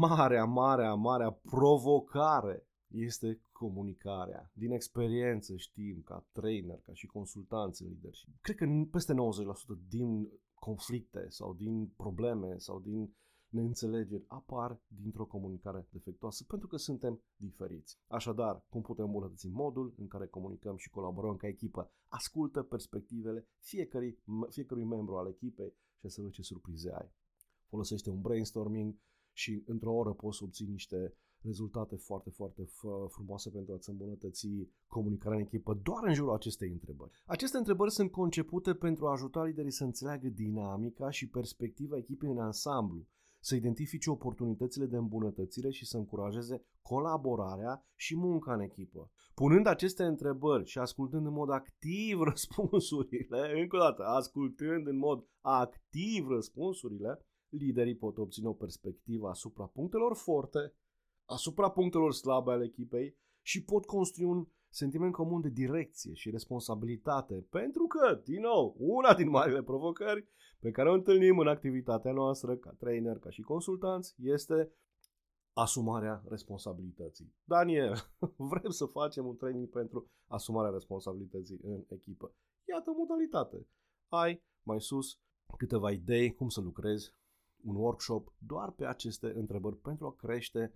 marea, 0.00 0.44
marea, 0.44 0.94
marea 0.94 1.30
provocare 1.30 2.66
este 2.86 3.40
comunicarea. 3.52 4.50
Din 4.54 4.70
experiență 4.70 5.56
știm, 5.56 6.02
ca 6.04 6.26
trainer, 6.32 6.80
ca 6.80 6.92
și 6.92 7.06
consultanți 7.06 7.82
în 7.82 7.88
leadership. 7.88 8.28
Cred 8.40 8.56
că 8.56 8.66
peste 8.90 9.12
90% 9.12 9.16
din 9.88 10.28
conflicte 10.54 11.26
sau 11.28 11.54
din 11.54 11.86
probleme 11.86 12.58
sau 12.58 12.80
din 12.80 13.14
neînțelegeri 13.48 14.24
apar 14.26 14.80
dintr-o 14.86 15.26
comunicare 15.26 15.86
defectuoasă 15.90 16.44
pentru 16.44 16.66
că 16.66 16.76
suntem 16.76 17.22
diferiți. 17.36 17.98
Așadar, 18.06 18.64
cum 18.68 18.82
putem 18.82 19.04
îmbunătăți 19.04 19.48
modul 19.48 19.94
în 19.96 20.06
care 20.06 20.26
comunicăm 20.26 20.76
și 20.76 20.90
colaborăm 20.90 21.36
ca 21.36 21.46
echipă? 21.46 21.92
Ascultă 22.08 22.62
perspectivele 22.62 23.48
fiecărui, 23.58 24.18
fiecărui 24.48 24.84
membru 24.84 25.16
al 25.16 25.28
echipei 25.28 25.74
și 26.00 26.08
să 26.08 26.20
vezi 26.20 26.32
ce 26.32 26.42
surprize 26.42 26.90
ai 26.92 27.12
folosește 27.70 28.10
un 28.10 28.20
brainstorming 28.20 28.94
și 29.32 29.62
într-o 29.66 29.94
oră 29.94 30.12
poți 30.12 30.36
să 30.38 30.44
obții 30.44 30.66
niște 30.66 31.14
rezultate 31.42 31.96
foarte, 31.96 32.30
foarte 32.30 32.62
frumoase 33.08 33.50
pentru 33.50 33.74
a-ți 33.74 33.90
îmbunătăți 33.90 34.48
comunicarea 34.86 35.38
în 35.38 35.44
echipă 35.44 35.74
doar 35.82 36.04
în 36.06 36.14
jurul 36.14 36.34
acestei 36.34 36.70
întrebări. 36.70 37.22
Aceste 37.26 37.56
întrebări 37.56 37.92
sunt 37.92 38.10
concepute 38.10 38.74
pentru 38.74 39.06
a 39.06 39.12
ajuta 39.12 39.44
liderii 39.44 39.72
să 39.72 39.84
înțeleagă 39.84 40.28
dinamica 40.28 41.10
și 41.10 41.28
perspectiva 41.28 41.96
echipei 41.96 42.30
în 42.30 42.38
ansamblu, 42.38 43.06
să 43.42 43.54
identifice 43.54 44.10
oportunitățile 44.10 44.86
de 44.86 44.96
îmbunătățire 44.96 45.70
și 45.70 45.86
să 45.86 45.96
încurajeze 45.96 46.64
colaborarea 46.82 47.86
și 47.94 48.16
munca 48.16 48.52
în 48.52 48.60
echipă. 48.60 49.10
Punând 49.34 49.66
aceste 49.66 50.04
întrebări 50.04 50.64
și 50.64 50.78
ascultând 50.78 51.26
în 51.26 51.32
mod 51.32 51.50
activ 51.50 52.20
răspunsurile, 52.30 53.60
încă 53.60 53.76
o 53.76 53.78
dată, 53.78 54.02
ascultând 54.02 54.86
în 54.86 54.96
mod 54.96 55.24
activ 55.40 56.28
răspunsurile, 56.28 57.26
liderii 57.50 57.96
pot 57.96 58.18
obține 58.18 58.48
o 58.48 58.52
perspectivă 58.52 59.28
asupra 59.28 59.66
punctelor 59.66 60.16
forte, 60.16 60.74
asupra 61.24 61.70
punctelor 61.70 62.12
slabe 62.12 62.50
ale 62.50 62.64
echipei 62.64 63.16
și 63.42 63.64
pot 63.64 63.84
construi 63.84 64.26
un 64.26 64.46
sentiment 64.68 65.12
comun 65.12 65.40
de 65.40 65.48
direcție 65.48 66.14
și 66.14 66.30
responsabilitate, 66.30 67.46
pentru 67.50 67.86
că, 67.86 68.20
din 68.24 68.40
nou, 68.40 68.76
una 68.78 69.14
din 69.14 69.28
marile 69.28 69.62
provocări 69.62 70.28
pe 70.58 70.70
care 70.70 70.90
o 70.90 70.94
întâlnim 70.94 71.38
în 71.38 71.48
activitatea 71.48 72.12
noastră 72.12 72.56
ca 72.56 72.70
trainer, 72.78 73.18
ca 73.18 73.30
și 73.30 73.42
consultanți, 73.42 74.14
este 74.18 74.72
asumarea 75.52 76.22
responsabilității. 76.28 77.34
Daniel, 77.44 77.94
vrem 78.52 78.70
să 78.70 78.84
facem 78.84 79.26
un 79.26 79.36
training 79.36 79.68
pentru 79.68 80.10
asumarea 80.26 80.70
responsabilității 80.70 81.60
în 81.62 81.84
echipă. 81.88 82.34
Iată 82.68 82.90
modalitate. 82.96 83.66
Ai 84.08 84.42
mai 84.62 84.80
sus 84.80 85.18
câteva 85.56 85.90
idei 85.90 86.34
cum 86.34 86.48
să 86.48 86.60
lucrezi 86.60 87.14
un 87.64 87.74
workshop 87.74 88.34
doar 88.38 88.70
pe 88.70 88.86
aceste 88.86 89.32
întrebări 89.36 89.76
pentru 89.76 90.06
a 90.06 90.14
crește 90.14 90.72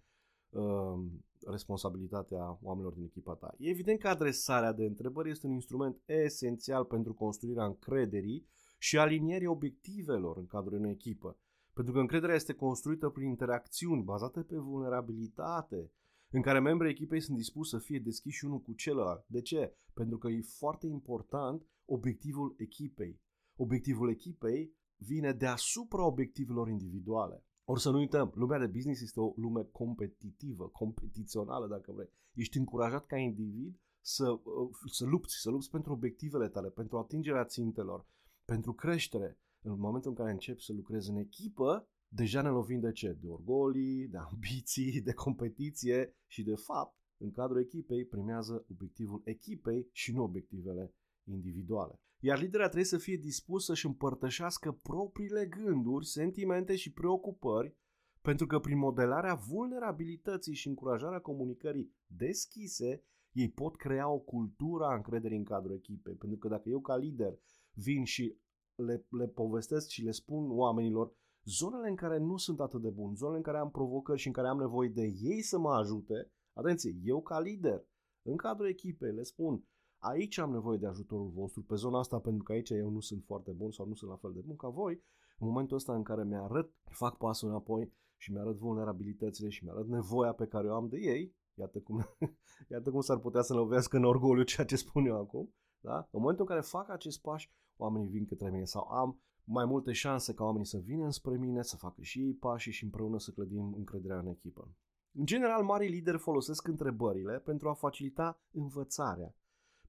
uh, 0.51 1.03
responsabilitatea 1.47 2.59
oamenilor 2.63 2.93
din 2.93 3.05
echipa 3.05 3.35
ta. 3.35 3.55
E 3.59 3.69
evident 3.69 3.99
că 3.99 4.09
adresarea 4.09 4.73
de 4.73 4.85
întrebări 4.85 5.31
este 5.31 5.47
un 5.47 5.53
instrument 5.53 6.03
esențial 6.07 6.85
pentru 6.85 7.15
construirea 7.15 7.65
încrederii 7.65 8.47
și 8.79 8.99
alinierii 8.99 9.47
obiectivelor 9.47 10.37
în 10.37 10.47
cadrul 10.47 10.79
unei 10.79 10.91
echipă. 10.91 11.39
Pentru 11.73 11.93
că 11.93 11.99
încrederea 11.99 12.35
este 12.35 12.53
construită 12.53 13.09
prin 13.09 13.29
interacțiuni 13.29 14.03
bazate 14.03 14.41
pe 14.41 14.57
vulnerabilitate, 14.57 15.91
în 16.31 16.43
care 16.43 16.61
membrii 16.61 16.91
echipei 16.91 17.21
sunt 17.21 17.37
dispuși 17.37 17.71
să 17.71 17.79
fie 17.79 17.99
deschiși 17.99 18.45
unul 18.45 18.61
cu 18.61 18.73
celălalt. 18.73 19.25
De 19.27 19.41
ce? 19.41 19.77
Pentru 19.95 20.19
că 20.19 20.29
e 20.29 20.41
foarte 20.43 20.87
important 20.87 21.67
obiectivul 21.85 22.55
echipei. 22.59 23.21
Obiectivul 23.57 24.11
echipei 24.11 24.73
vine 24.97 25.33
deasupra 25.33 26.07
obiectivelor 26.07 26.69
individuale. 26.69 27.45
Ori 27.65 27.81
să 27.81 27.91
nu 27.91 27.99
uităm, 27.99 28.33
lumea 28.35 28.59
de 28.59 28.67
business 28.67 29.01
este 29.01 29.21
o 29.21 29.33
lume 29.37 29.63
competitivă, 29.73 30.69
competițională 30.69 31.67
dacă 31.67 31.93
vrei. 31.93 32.09
Ești 32.35 32.59
încurajat 32.59 33.07
ca 33.07 33.17
individ 33.17 33.81
să, 34.01 34.31
uh, 34.31 34.71
să 34.93 35.05
lupți, 35.05 35.35
să 35.41 35.51
lupți 35.51 35.71
pentru 35.71 35.93
obiectivele 35.93 36.49
tale, 36.49 36.69
pentru 36.69 36.99
atingerea 36.99 37.45
țintelor, 37.45 38.07
pentru 38.45 38.73
creștere. 38.73 39.39
În 39.63 39.79
momentul 39.79 40.11
în 40.11 40.17
care 40.17 40.31
începi 40.31 40.63
să 40.63 40.73
lucrezi 40.73 41.11
în 41.11 41.17
echipă, 41.17 41.89
deja 42.09 42.43
ne 42.43 42.49
lovim 42.49 42.81
de 42.81 42.93
ce? 42.93 43.13
De 43.21 43.29
orgolii, 43.29 44.09
de 44.09 44.17
ambiții, 44.17 45.01
de 45.01 45.13
competiție 45.13 46.17
și 46.27 46.43
de 46.43 46.55
fapt, 46.55 46.97
în 47.17 47.31
cadrul 47.31 47.61
echipei 47.61 48.05
primează 48.05 48.65
obiectivul 48.71 49.23
echipei 49.25 49.89
și 49.93 50.13
nu 50.13 50.23
obiectivele 50.23 50.95
individuale. 51.25 52.01
Iar 52.27 52.39
liderea 52.39 52.67
trebuie 52.67 52.85
să 52.85 52.99
fie 52.99 53.17
dispus 53.17 53.65
să-și 53.65 53.87
împărtășească 53.87 54.73
propriile 54.73 55.47
gânduri, 55.47 56.07
sentimente 56.07 56.77
și 56.77 56.93
preocupări, 56.93 57.77
pentru 58.21 58.47
că 58.47 58.59
prin 58.59 58.79
modelarea 58.79 59.35
vulnerabilității 59.35 60.55
și 60.55 60.69
încurajarea 60.69 61.21
comunicării 61.21 61.95
deschise, 62.07 63.05
ei 63.33 63.51
pot 63.51 63.77
crea 63.77 64.09
o 64.09 64.19
cultură 64.19 64.85
a 64.85 64.95
încrederii 64.95 65.37
în 65.37 65.45
cadrul 65.45 65.75
echipei. 65.75 66.15
Pentru 66.15 66.39
că 66.39 66.49
dacă 66.49 66.69
eu 66.69 66.81
ca 66.81 66.97
lider 66.97 67.39
vin 67.73 68.05
și 68.05 68.37
le, 68.75 69.07
le 69.11 69.27
povestesc 69.27 69.89
și 69.89 70.03
le 70.05 70.11
spun 70.11 70.51
oamenilor 70.51 71.17
zonele 71.45 71.89
în 71.89 71.97
care 71.97 72.19
nu 72.19 72.37
sunt 72.37 72.61
atât 72.61 72.81
de 72.83 72.91
bun, 72.91 73.15
zonele 73.15 73.37
în 73.37 73.43
care 73.43 73.59
am 73.59 73.71
provocări 73.71 74.21
și 74.21 74.27
în 74.27 74.33
care 74.33 74.49
am 74.49 74.59
nevoie 74.59 74.89
de 74.89 75.13
ei 75.21 75.43
să 75.43 75.59
mă 75.59 75.75
ajute, 75.75 76.33
atenție, 76.53 76.97
eu 77.03 77.23
ca 77.23 77.41
lider, 77.41 77.87
în 78.23 78.37
cadrul 78.37 78.69
echipei, 78.69 79.13
le 79.13 79.23
spun, 79.23 79.65
aici 80.05 80.39
am 80.39 80.51
nevoie 80.51 80.79
de 80.79 80.87
ajutorul 80.87 81.29
vostru 81.29 81.63
pe 81.63 81.75
zona 81.75 81.99
asta 81.99 82.19
pentru 82.19 82.43
că 82.43 82.53
aici 82.53 82.71
eu 82.71 82.91
nu 82.91 83.01
sunt 83.01 83.23
foarte 83.25 83.51
bun 83.51 83.71
sau 83.71 83.87
nu 83.87 83.95
sunt 83.95 84.11
la 84.11 84.17
fel 84.17 84.33
de 84.33 84.41
bun 84.41 84.57
ca 84.57 84.69
voi, 84.69 85.03
în 85.39 85.47
momentul 85.47 85.77
ăsta 85.77 85.95
în 85.95 86.03
care 86.03 86.25
mi-arăt, 86.25 86.73
fac 86.91 87.17
pasul 87.17 87.49
înapoi 87.49 87.93
și 88.17 88.33
mi-arăt 88.33 88.57
vulnerabilitățile 88.57 89.49
și 89.49 89.65
mi-arăt 89.65 89.89
nevoia 89.89 90.33
pe 90.33 90.47
care 90.47 90.69
o 90.69 90.75
am 90.75 90.89
de 90.89 90.97
ei, 91.01 91.35
iată 91.55 91.81
cum, 91.81 92.05
iată 92.73 92.91
cum 92.91 93.01
s-ar 93.01 93.19
putea 93.19 93.43
să 93.43 93.55
lovească 93.55 93.97
în 93.97 94.05
orgoliu 94.05 94.43
ceea 94.43 94.67
ce 94.67 94.77
spun 94.77 95.07
eu 95.07 95.21
acum, 95.21 95.55
da? 95.81 95.97
în 95.97 96.21
momentul 96.21 96.45
în 96.49 96.51
care 96.51 96.61
fac 96.61 96.91
acest 96.91 97.21
pași, 97.21 97.53
oamenii 97.77 98.09
vin 98.09 98.25
către 98.25 98.51
mine 98.51 98.65
sau 98.65 98.89
am 98.89 99.21
mai 99.45 99.65
multe 99.65 99.93
șanse 99.93 100.35
ca 100.35 100.45
oamenii 100.45 100.67
să 100.67 100.79
vină 100.79 101.11
spre 101.11 101.37
mine, 101.37 101.63
să 101.63 101.77
facă 101.77 102.03
și 102.03 102.21
ei 102.21 102.35
pași 102.35 102.71
și 102.71 102.85
împreună 102.85 103.19
să 103.19 103.31
clădim 103.31 103.75
încrederea 103.77 104.19
în 104.19 104.27
echipă. 104.27 104.75
În 105.13 105.27
general, 105.27 105.63
mari 105.63 105.89
lideri 105.89 106.19
folosesc 106.19 106.67
întrebările 106.67 107.39
pentru 107.39 107.69
a 107.69 107.75
facilita 107.75 108.41
învățarea 108.51 109.35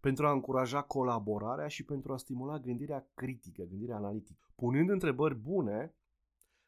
pentru 0.05 0.27
a 0.27 0.31
încuraja 0.31 0.81
colaborarea 0.81 1.67
și 1.67 1.83
pentru 1.83 2.13
a 2.13 2.17
stimula 2.17 2.59
gândirea 2.59 3.07
critică, 3.13 3.63
gândirea 3.69 3.95
analitică. 3.95 4.39
Punând 4.55 4.89
întrebări 4.89 5.35
bune, 5.35 5.95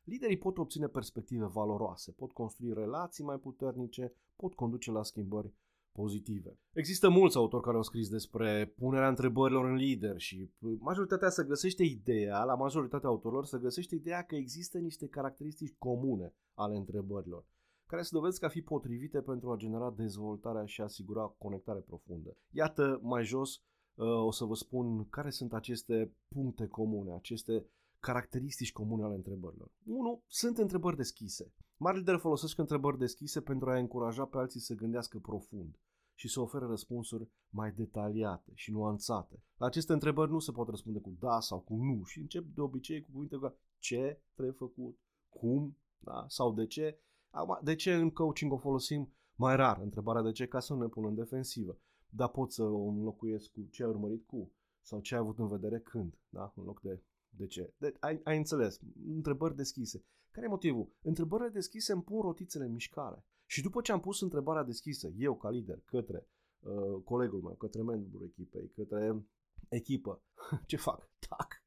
liderii 0.04 0.38
pot 0.38 0.58
obține 0.58 0.88
perspective 0.88 1.46
valoroase, 1.46 2.12
pot 2.12 2.32
construi 2.32 2.74
relații 2.74 3.24
mai 3.24 3.38
puternice, 3.38 4.14
pot 4.36 4.54
conduce 4.54 4.92
la 4.92 5.04
schimbări 5.04 5.54
pozitive. 5.92 6.60
Există 6.74 7.10
mulți 7.10 7.38
autori 7.38 7.64
care 7.64 7.76
au 7.76 7.84
scris 7.84 8.10
despre 8.10 8.74
punerea 8.78 9.08
întrebărilor 9.08 9.66
în 9.66 9.76
lider 9.76 10.20
și 10.20 10.52
majoritatea 10.80 11.30
să 11.30 11.44
găsește 11.44 11.84
ideea, 11.84 12.44
la 12.44 12.56
majoritatea 12.56 13.10
autorilor 13.10 13.46
să 13.46 13.58
găsește 13.58 13.96
ideea 13.96 14.22
că 14.22 14.36
există 14.36 14.78
niște 14.78 15.08
caracteristici 15.08 15.76
comune 15.78 16.34
ale 16.54 16.76
întrebărilor 16.76 17.46
care 17.88 18.02
se 18.02 18.10
dovedesc 18.12 18.44
a 18.44 18.48
fi 18.48 18.62
potrivite 18.62 19.22
pentru 19.22 19.52
a 19.52 19.56
genera 19.56 19.92
dezvoltarea 19.92 20.66
și 20.66 20.82
a 20.82 20.84
asigura 20.84 21.36
conectare 21.38 21.80
profundă. 21.80 22.38
Iată, 22.52 23.00
mai 23.02 23.24
jos 23.24 23.62
uh, 23.96 24.08
o 24.08 24.32
să 24.32 24.46
vă 24.46 24.54
spun 24.54 25.10
care 25.10 25.30
sunt 25.30 25.54
aceste 25.54 26.16
puncte 26.28 26.68
comune, 26.68 27.14
aceste 27.14 27.66
caracteristici 28.00 28.72
comune 28.72 29.04
ale 29.04 29.16
întrebărilor. 29.16 29.72
1. 29.86 30.24
Sunt 30.28 30.58
întrebări 30.58 30.96
deschise. 30.96 31.54
Mari 31.78 31.98
lideri 31.98 32.20
folosesc 32.20 32.58
întrebări 32.58 32.98
deschise 32.98 33.42
pentru 33.42 33.70
a 33.70 33.78
încuraja 33.78 34.26
pe 34.26 34.38
alții 34.38 34.60
să 34.60 34.74
gândească 34.74 35.20
profund 35.20 35.80
și 36.14 36.28
să 36.28 36.42
ofere 36.42 36.66
răspunsuri 36.66 37.30
mai 37.50 37.72
detaliate 37.72 38.52
și 38.54 38.72
nuanțate. 38.72 39.44
La 39.58 39.66
aceste 39.66 39.94
întrebări 39.94 40.32
nu 40.32 40.40
se 40.40 40.52
pot 40.52 40.68
răspunde 40.68 41.00
cu 41.00 41.16
da 41.20 41.40
sau 41.40 41.60
cu 41.60 41.76
nu 41.76 42.04
și 42.04 42.20
încep 42.20 42.46
de 42.46 42.62
obicei 42.62 43.02
cu 43.02 43.12
cuvinte 43.12 43.38
ca 43.40 43.56
ce 43.80 44.22
trebuie 44.34 44.56
făcut, 44.56 45.00
cum 45.30 45.78
da? 45.98 46.26
sau 46.28 46.54
de 46.54 46.66
ce 46.66 47.00
Acum, 47.38 47.60
de 47.64 47.76
ce 47.76 47.94
în 47.94 48.10
coaching 48.10 48.52
o 48.52 48.58
folosim 48.58 49.14
mai 49.36 49.56
rar? 49.56 49.80
Întrebarea 49.82 50.22
de 50.22 50.32
ce? 50.32 50.48
Ca 50.48 50.60
să 50.60 50.74
nu 50.74 50.82
ne 50.82 50.88
punem 50.88 51.10
în 51.10 51.16
defensivă. 51.16 51.80
Dar 52.10 52.30
pot 52.30 52.52
să 52.52 52.64
o 52.64 52.88
înlocuiesc 52.88 53.52
cu 53.52 53.68
ce 53.72 53.84
ai 53.84 53.90
urmărit 53.90 54.26
cu 54.26 54.52
sau 54.82 55.00
ce 55.00 55.14
ai 55.14 55.20
avut 55.20 55.38
în 55.38 55.48
vedere 55.48 55.80
când, 55.80 56.20
da? 56.30 56.54
în 56.56 56.64
loc 56.64 56.82
de 56.82 57.02
de 57.30 57.48
ce. 57.48 57.74
De, 57.78 57.94
ai, 58.00 58.22
ai 58.24 58.38
înțeles. 58.38 58.80
Întrebări 59.08 59.56
deschise. 59.56 60.06
Care 60.32 60.46
e 60.46 60.50
motivul? 60.50 60.96
Întrebările 61.02 61.50
deschise 61.50 61.94
îmi 61.94 62.04
pun 62.04 62.22
rotițele 62.22 62.66
în 62.66 62.72
mișcare. 62.72 63.26
Și 63.46 63.62
după 63.62 63.82
ce 63.82 63.92
am 63.92 64.00
pus 64.00 64.22
întrebarea 64.22 64.64
deschisă, 64.64 65.12
eu 65.18 65.38
ca 65.38 65.50
lider, 65.50 65.82
către 65.86 66.28
uh, 66.60 67.02
colegul 67.04 67.42
meu, 67.42 67.56
către 67.56 67.82
membrul 67.82 68.24
echipei, 68.24 68.70
către 68.70 69.26
echipă, 69.70 70.24
ce 70.66 70.78
fac? 70.78 71.10
Tac, 71.28 71.64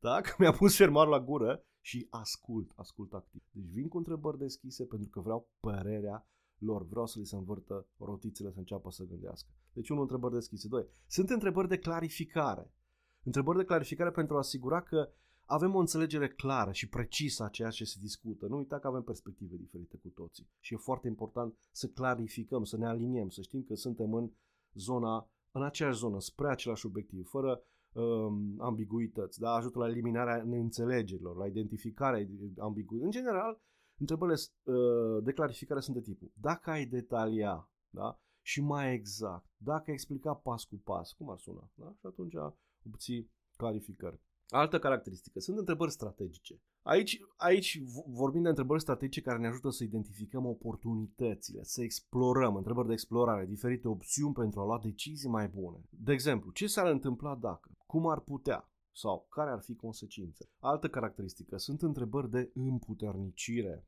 tac, 0.00 0.36
mi-a 0.38 0.52
pus 0.52 0.76
fermarul 0.76 1.10
la 1.10 1.20
gură 1.20 1.66
și 1.82 2.06
ascult, 2.10 2.72
ascult 2.74 3.12
activ. 3.12 3.42
Deci 3.50 3.68
vin 3.68 3.88
cu 3.88 3.96
întrebări 3.96 4.38
deschise 4.38 4.84
pentru 4.84 5.08
că 5.08 5.20
vreau 5.20 5.48
părerea 5.60 6.26
lor, 6.58 6.86
vreau 6.86 7.06
să 7.06 7.18
li 7.18 7.26
se 7.26 7.36
învârtă 7.36 7.86
rotițele 7.98 8.50
să 8.52 8.58
înceapă 8.58 8.90
să 8.90 9.04
gândească. 9.04 9.50
Deci 9.72 9.88
unul 9.88 10.02
întrebări 10.02 10.34
deschise. 10.34 10.68
Doi, 10.68 10.86
sunt 11.06 11.30
întrebări 11.30 11.68
de 11.68 11.78
clarificare. 11.78 12.74
Întrebări 13.22 13.58
de 13.58 13.64
clarificare 13.64 14.10
pentru 14.10 14.34
a 14.34 14.38
asigura 14.38 14.82
că 14.82 15.08
avem 15.44 15.74
o 15.74 15.78
înțelegere 15.78 16.28
clară 16.28 16.72
și 16.72 16.88
precisă 16.88 17.44
a 17.44 17.48
ceea 17.48 17.70
ce 17.70 17.84
se 17.84 17.98
discută. 18.00 18.46
Nu 18.46 18.56
uita 18.56 18.78
că 18.78 18.86
avem 18.86 19.02
perspective 19.02 19.56
diferite 19.56 19.96
cu 19.96 20.08
toții 20.08 20.48
și 20.60 20.74
e 20.74 20.76
foarte 20.76 21.08
important 21.08 21.54
să 21.72 21.86
clarificăm, 21.86 22.64
să 22.64 22.76
ne 22.76 22.86
aliniem, 22.86 23.28
să 23.28 23.40
știm 23.40 23.62
că 23.62 23.74
suntem 23.74 24.14
în 24.14 24.30
zona, 24.74 25.30
în 25.50 25.62
aceeași 25.62 25.98
zonă, 25.98 26.20
spre 26.20 26.48
același 26.50 26.86
obiectiv, 26.86 27.28
fără 27.28 27.62
um, 27.92 28.60
ambiguități, 28.60 29.38
da? 29.40 29.50
ajută 29.54 29.78
la 29.78 29.88
eliminarea 29.88 30.42
neînțelegerilor, 30.42 31.36
la 31.36 31.46
identificarea 31.46 32.26
ambiguității. 32.58 33.04
În 33.04 33.10
general, 33.10 33.60
întrebările 33.98 34.36
uh, 34.62 35.24
de 35.24 35.32
clarificare 35.32 35.80
sunt 35.80 35.96
de 35.96 36.02
tipul 36.02 36.32
dacă 36.34 36.70
ai 36.70 36.86
detalia 36.86 37.70
da? 37.90 38.20
și 38.40 38.60
mai 38.60 38.92
exact, 38.92 39.46
dacă 39.56 39.84
ai 39.86 39.94
explica 39.94 40.34
pas 40.34 40.64
cu 40.64 40.80
pas, 40.84 41.12
cum 41.12 41.30
ar 41.30 41.38
suna, 41.38 41.70
da? 41.74 41.94
și 41.98 42.06
atunci 42.06 42.34
obții 42.86 43.30
clarificări. 43.56 44.20
Altă 44.48 44.78
caracteristică, 44.78 45.40
sunt 45.40 45.58
întrebări 45.58 45.90
strategice. 45.90 46.60
Aici, 46.82 47.20
aici 47.36 47.82
vorbim 48.06 48.42
de 48.42 48.48
întrebări 48.48 48.80
strategice 48.80 49.20
care 49.20 49.38
ne 49.38 49.46
ajută 49.46 49.70
să 49.70 49.84
identificăm 49.84 50.46
oportunitățile, 50.46 51.62
să 51.62 51.82
explorăm, 51.82 52.56
întrebări 52.56 52.86
de 52.86 52.92
explorare, 52.92 53.46
diferite 53.46 53.88
opțiuni 53.88 54.34
pentru 54.34 54.60
a 54.60 54.64
lua 54.64 54.78
decizii 54.82 55.28
mai 55.28 55.48
bune. 55.48 55.84
De 55.90 56.12
exemplu, 56.12 56.50
ce 56.50 56.66
s-ar 56.66 56.90
întâmpla 56.90 57.34
dacă? 57.34 57.70
Cum 57.92 58.06
ar 58.06 58.20
putea? 58.20 58.70
Sau 58.92 59.26
care 59.30 59.50
ar 59.50 59.60
fi 59.60 59.74
consecințe? 59.74 60.50
Altă 60.58 60.88
caracteristică, 60.88 61.56
sunt 61.56 61.82
întrebări 61.82 62.30
de 62.30 62.50
împuternicire. 62.54 63.86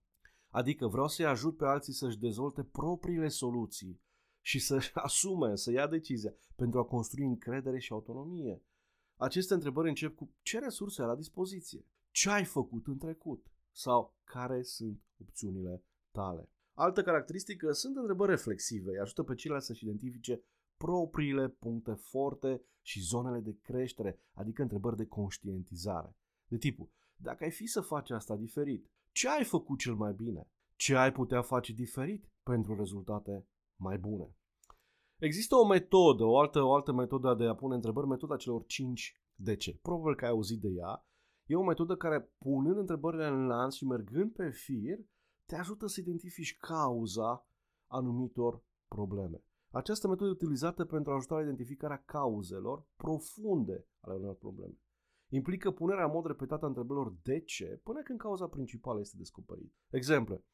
Adică 0.49 0.87
vreau 0.87 1.09
să-i 1.09 1.25
ajut 1.25 1.57
pe 1.57 1.65
alții 1.65 1.93
să-și 1.93 2.19
dezvolte 2.19 2.63
propriile 2.63 3.29
soluții 3.29 4.01
și 4.41 4.59
să-și 4.59 4.91
asume, 5.07 5.57
să 5.57 5.71
ia 5.71 5.87
decizia 5.87 6.35
pentru 6.57 6.79
a 6.79 6.85
construi 6.85 7.25
încredere 7.25 7.79
și 7.79 7.93
autonomie. 7.93 8.63
Aceste 9.17 9.55
întrebări 9.55 9.89
încep 9.89 10.17
cu 10.17 10.35
ce 10.43 10.59
resurse 10.59 11.03
ai 11.03 11.09
la 11.09 11.17
dispoziție, 11.17 11.87
ce 12.11 12.31
ai 12.31 12.45
făcut 12.45 12.87
în 12.87 12.99
trecut 12.99 13.47
sau 13.73 14.17
care 14.25 14.63
sunt 14.63 15.03
opțiunile 15.21 15.83
tale. 16.11 16.49
Altă 16.75 17.03
caracteristică 17.03 17.73
sunt 17.73 17.97
întrebări 17.97 18.31
reflexive, 18.31 18.91
îi 18.91 19.01
ajută 19.01 19.23
pe 19.23 19.35
ceilalți 19.35 19.67
să-și 19.67 19.85
identifice 19.85 20.43
propriile 20.85 21.49
puncte 21.49 21.93
forte 21.93 22.63
și 22.81 23.01
zonele 23.01 23.41
de 23.41 23.59
creștere, 23.63 24.21
adică 24.33 24.63
întrebări 24.63 24.97
de 24.97 25.07
conștientizare. 25.07 26.17
De 26.47 26.57
tipul, 26.57 26.91
dacă 27.17 27.45
ai 27.45 27.51
fi 27.51 27.67
să 27.67 27.81
faci 27.81 28.11
asta 28.11 28.37
diferit, 28.37 28.91
ce 29.13 29.29
ai 29.29 29.45
făcut 29.45 29.79
cel 29.79 29.95
mai 29.95 30.13
bine? 30.13 30.51
Ce 30.77 30.97
ai 30.97 31.13
putea 31.13 31.43
face 31.43 31.73
diferit 31.73 32.33
pentru 32.43 32.77
rezultate 32.77 33.47
mai 33.77 33.99
bune? 33.99 34.37
Există 35.19 35.55
o 35.55 35.67
metodă, 35.67 36.25
o 36.25 36.39
altă, 36.39 36.63
o 36.63 36.75
altă 36.75 36.93
metodă 36.93 37.35
de 37.35 37.45
a 37.45 37.55
pune 37.55 37.75
întrebări, 37.75 38.07
metoda 38.07 38.37
celor 38.37 38.65
5 38.67 39.23
de 39.35 39.57
ce. 39.57 39.79
Probabil 39.83 40.15
că 40.15 40.25
ai 40.25 40.31
auzit 40.31 40.61
de 40.61 40.69
ea. 40.69 41.07
E 41.47 41.55
o 41.55 41.65
metodă 41.65 41.97
care, 41.97 42.33
punând 42.39 42.77
întrebările 42.77 43.27
în 43.27 43.47
lanț 43.47 43.75
și 43.75 43.85
mergând 43.85 44.33
pe 44.33 44.51
fir, 44.51 44.99
te 45.45 45.57
ajută 45.57 45.87
să 45.87 46.01
identifici 46.01 46.57
cauza 46.57 47.49
anumitor 47.91 48.65
probleme. 48.89 49.45
Această 49.75 50.09
metodă 50.09 50.29
e 50.29 50.33
utilizată 50.33 50.85
pentru 50.85 51.13
a 51.13 51.15
ajuta 51.15 51.35
la 51.35 51.43
identificarea 51.43 52.03
cauzelor 52.07 52.87
profunde 52.97 53.87
ale 54.01 54.15
unor 54.15 54.35
probleme. 54.35 54.79
Implică 55.29 55.71
punerea 55.71 56.05
în 56.05 56.11
mod 56.11 56.27
repetat 56.27 56.63
a 56.63 56.67
întrebărilor 56.67 57.17
de 57.23 57.41
ce 57.41 57.81
până 57.83 58.03
când 58.03 58.19
cauza 58.19 58.47
principală 58.47 59.01
este 59.01 59.17
descoperită. 59.17 59.75
Exemple. 59.91 60.45